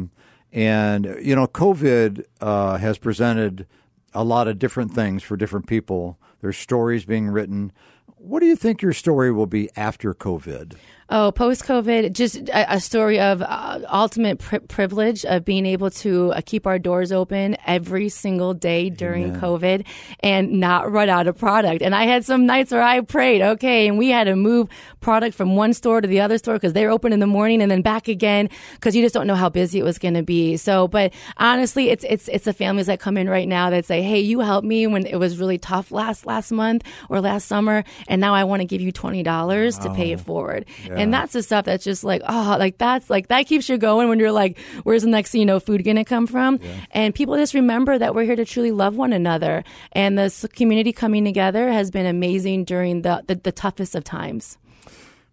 And, 0.55 1.17
you 1.21 1.35
know, 1.35 1.49
COVID 1.49 2.25
uh, 2.41 2.79
has 2.79 2.97
presented 2.97 3.67
a 4.15 4.23
lot 4.23 4.47
of 4.47 4.61
different 4.61 4.95
things 4.95 5.25
for 5.25 5.37
different 5.37 5.67
people. 5.67 6.17
There's 6.41 6.57
stories 6.57 7.05
being 7.05 7.29
written. 7.29 7.73
What 8.07 8.39
do 8.39 8.47
you 8.47 8.55
think 8.55 8.81
your 8.81 8.93
story 8.93 9.33
will 9.33 9.49
be 9.49 9.69
after 9.77 10.15
COVID? 10.15 10.77
Oh, 11.11 11.33
post 11.33 11.65
COVID, 11.65 12.13
just 12.13 12.37
a, 12.49 12.75
a, 12.75 12.81
story 12.81 13.21
of 13.21 13.43
uh, 13.43 13.81
ultimate 13.91 14.39
pri- 14.39 14.61
privilege 14.61 15.27
of 15.27 15.45
being 15.45 15.67
able 15.67 15.91
to 15.91 16.33
uh, 16.33 16.41
keep 16.47 16.67
our 16.67 16.79
doors 16.79 17.13
open 17.13 17.59
every 17.67 18.09
single 18.09 18.55
day 18.55 18.89
during 18.89 19.25
Amen. 19.25 19.41
COVID 19.41 19.87
and 20.21 20.53
not 20.53 20.91
run 20.91 21.11
out 21.11 21.27
of 21.27 21.37
product. 21.37 21.83
And 21.83 21.95
I 21.95 22.05
had 22.05 22.25
some 22.25 22.47
nights 22.47 22.73
where 22.73 22.83
I 22.83 23.03
prayed, 23.03 23.43
okay, 23.43 23.87
and 23.87 23.99
we 23.99 24.09
had 24.09 24.25
to 24.25 24.35
move 24.35 24.71
product 25.01 25.37
from 25.37 25.57
one 25.57 25.75
store 25.75 26.01
to 26.01 26.09
the 26.09 26.23
other 26.23 26.39
store 26.39 26.55
because 26.55 26.73
they 26.73 26.87
were 26.87 26.91
open 26.91 27.13
in 27.13 27.21
the 27.21 27.27
morning 27.27 27.61
and 27.61 27.71
then 27.71 27.83
back 27.83 28.09
again 28.09 28.49
because 28.73 28.97
you 28.97 29.03
just 29.03 29.15
don't 29.15 29.27
know 29.27 29.35
how 29.35 29.51
busy 29.51 29.79
it 29.79 29.85
was 29.85 29.99
going 29.99 30.15
to 30.15 30.23
be. 30.23 30.57
So, 30.57 30.89
but 30.89 31.13
honestly, 31.37 31.91
it's 31.91 32.07
it's 32.09 32.29
it's 32.29 32.47
the 32.47 32.55
families 32.55 32.87
that 32.87 32.99
come 32.99 33.19
in 33.19 33.29
right 33.29 33.47
now 33.47 33.69
that 33.69 33.85
say, 33.85 34.01
hey, 34.01 34.21
you 34.21 34.41
helped 34.41 34.67
me 34.67 34.87
when 34.87 35.05
it 35.05 35.17
was 35.17 35.39
really 35.39 35.59
tough 35.59 35.93
last 35.93 36.25
last 36.25 36.51
month 36.51 36.83
or 37.11 37.21
last 37.21 37.47
summer, 37.47 37.85
and 38.09 38.23
now 38.23 38.33
I 38.35 38.45
want 38.45 38.61
to 38.61 38.67
give 38.67 38.81
you 38.81 38.91
twenty 38.91 39.23
dollars 39.23 39.79
to 39.81 39.93
pay 39.93 40.13
it 40.13 40.21
forward. 40.21 40.65
Yeah. 40.87 40.94
And 40.99 41.13
that's 41.13 41.33
the 41.33 41.43
stuff 41.43 41.65
that's 41.65 41.85
just 41.85 42.05
like, 42.05 42.23
oh, 42.27 42.57
like 42.59 42.79
that's 42.79 43.11
like 43.11 43.29
that 43.29 43.47
keeps 43.47 43.69
you 43.69 43.79
going 43.79 44.09
when 44.09 44.19
you're 44.19 44.33
like, 44.33 44.59
where's 44.83 45.03
the 45.03 45.09
next, 45.09 45.35
you 45.35 45.47
know, 45.47 45.61
food 45.61 45.85
going 45.85 45.97
to 45.97 46.05
come 46.05 46.27
from? 46.27 46.59
Yeah. 46.63 46.77
And 46.91 47.15
people 47.15 47.37
just 47.37 47.55
remember 47.55 47.99
that 47.99 48.15
we're 48.15 48.25
here 48.25 48.37
to 48.37 48.45
truly 48.45 48.71
love 48.71 48.97
one 48.97 49.13
another. 49.13 49.65
And 49.93 50.19
this 50.19 50.47
community 50.55 50.93
coming 50.93 51.25
together 51.25 51.71
has 51.71 51.91
been 51.91 52.07
amazing 52.07 52.65
during 52.65 53.03
the, 53.03 53.23
the, 53.27 53.37
the 53.37 53.53
toughest 53.53 53.95
of 53.95 54.05
times. 54.05 54.59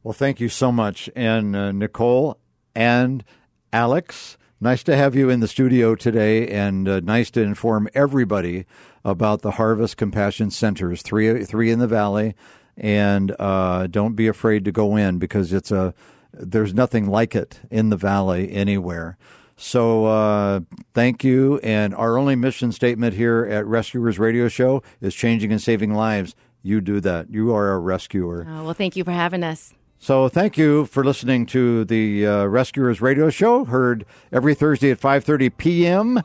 Well, 0.03 0.13
thank 0.13 0.39
you 0.39 0.49
so 0.49 0.71
much. 0.71 1.09
And 1.15 1.55
uh, 1.55 1.71
Nicole 1.71 2.39
and 2.73 3.23
Alex, 3.71 4.37
nice 4.59 4.83
to 4.83 4.95
have 4.95 5.15
you 5.15 5.29
in 5.29 5.39
the 5.39 5.47
studio 5.47 5.95
today 5.95 6.47
and 6.47 6.87
uh, 6.87 6.99
nice 7.01 7.29
to 7.31 7.41
inform 7.41 7.87
everybody 7.93 8.65
about 9.03 9.41
the 9.41 9.51
Harvest 9.51 9.97
Compassion 9.97 10.51
Centers, 10.51 11.01
three, 11.01 11.43
three 11.43 11.71
in 11.71 11.79
the 11.79 11.87
Valley 11.87 12.35
and 12.81 13.33
uh, 13.39 13.85
don't 13.87 14.15
be 14.15 14.27
afraid 14.27 14.65
to 14.65 14.71
go 14.71 14.97
in 14.97 15.19
because 15.19 15.53
it's 15.53 15.71
a 15.71 15.93
there's 16.33 16.73
nothing 16.73 17.07
like 17.07 17.35
it 17.35 17.59
in 17.69 17.89
the 17.89 17.97
valley 17.97 18.51
anywhere. 18.51 19.17
So 19.55 20.05
uh, 20.05 20.61
thank 20.93 21.23
you. 21.23 21.59
And 21.59 21.93
our 21.93 22.17
only 22.17 22.35
mission 22.35 22.71
statement 22.71 23.13
here 23.13 23.45
at 23.45 23.65
Rescuers 23.67 24.17
Radio 24.17 24.47
Show 24.47 24.81
is 25.01 25.13
changing 25.13 25.51
and 25.51 25.61
saving 25.61 25.93
lives. 25.93 26.35
You 26.63 26.81
do 26.81 26.99
that. 27.01 27.29
You 27.29 27.53
are 27.53 27.73
a 27.73 27.79
rescuer. 27.79 28.47
Oh, 28.49 28.63
well, 28.63 28.73
thank 28.73 28.95
you 28.95 29.03
for 29.03 29.11
having 29.11 29.43
us. 29.43 29.73
So 29.99 30.29
thank 30.29 30.57
you 30.57 30.85
for 30.87 31.03
listening 31.03 31.45
to 31.47 31.85
the 31.85 32.25
uh, 32.25 32.45
Rescuers 32.45 33.01
Radio 33.01 33.29
Show, 33.29 33.65
heard 33.65 34.03
every 34.31 34.55
Thursday 34.55 34.89
at 34.89 34.99
5:30 34.99 35.55
p.m. 35.57 36.23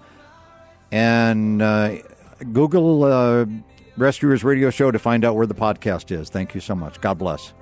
And 0.91 1.61
uh, 1.61 1.97
Google 2.53 3.05
uh, 3.05 3.45
Rescuers 3.97 4.45
Radio 4.45 4.71
Show 4.71 4.91
to 4.91 4.99
find 4.99 5.25
out 5.25 5.37
where 5.37 5.47
the 5.47 5.55
podcast 5.55 6.11
is. 6.11 6.29
Thank 6.29 6.55
you 6.55 6.61
so 6.61 6.75
much. 6.75 7.01
God 7.01 7.19
bless. 7.19 7.55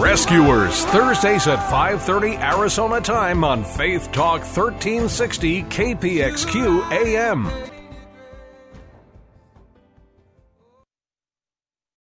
Rescuers, 0.00 0.86
Thursdays 0.86 1.46
at 1.46 1.58
5:30 1.70 2.36
Arizona 2.36 3.02
time 3.02 3.44
on 3.44 3.62
Faith 3.62 4.10
Talk 4.12 4.40
1360 4.40 5.62
KPXQ 5.64 6.90
AM. 6.90 7.79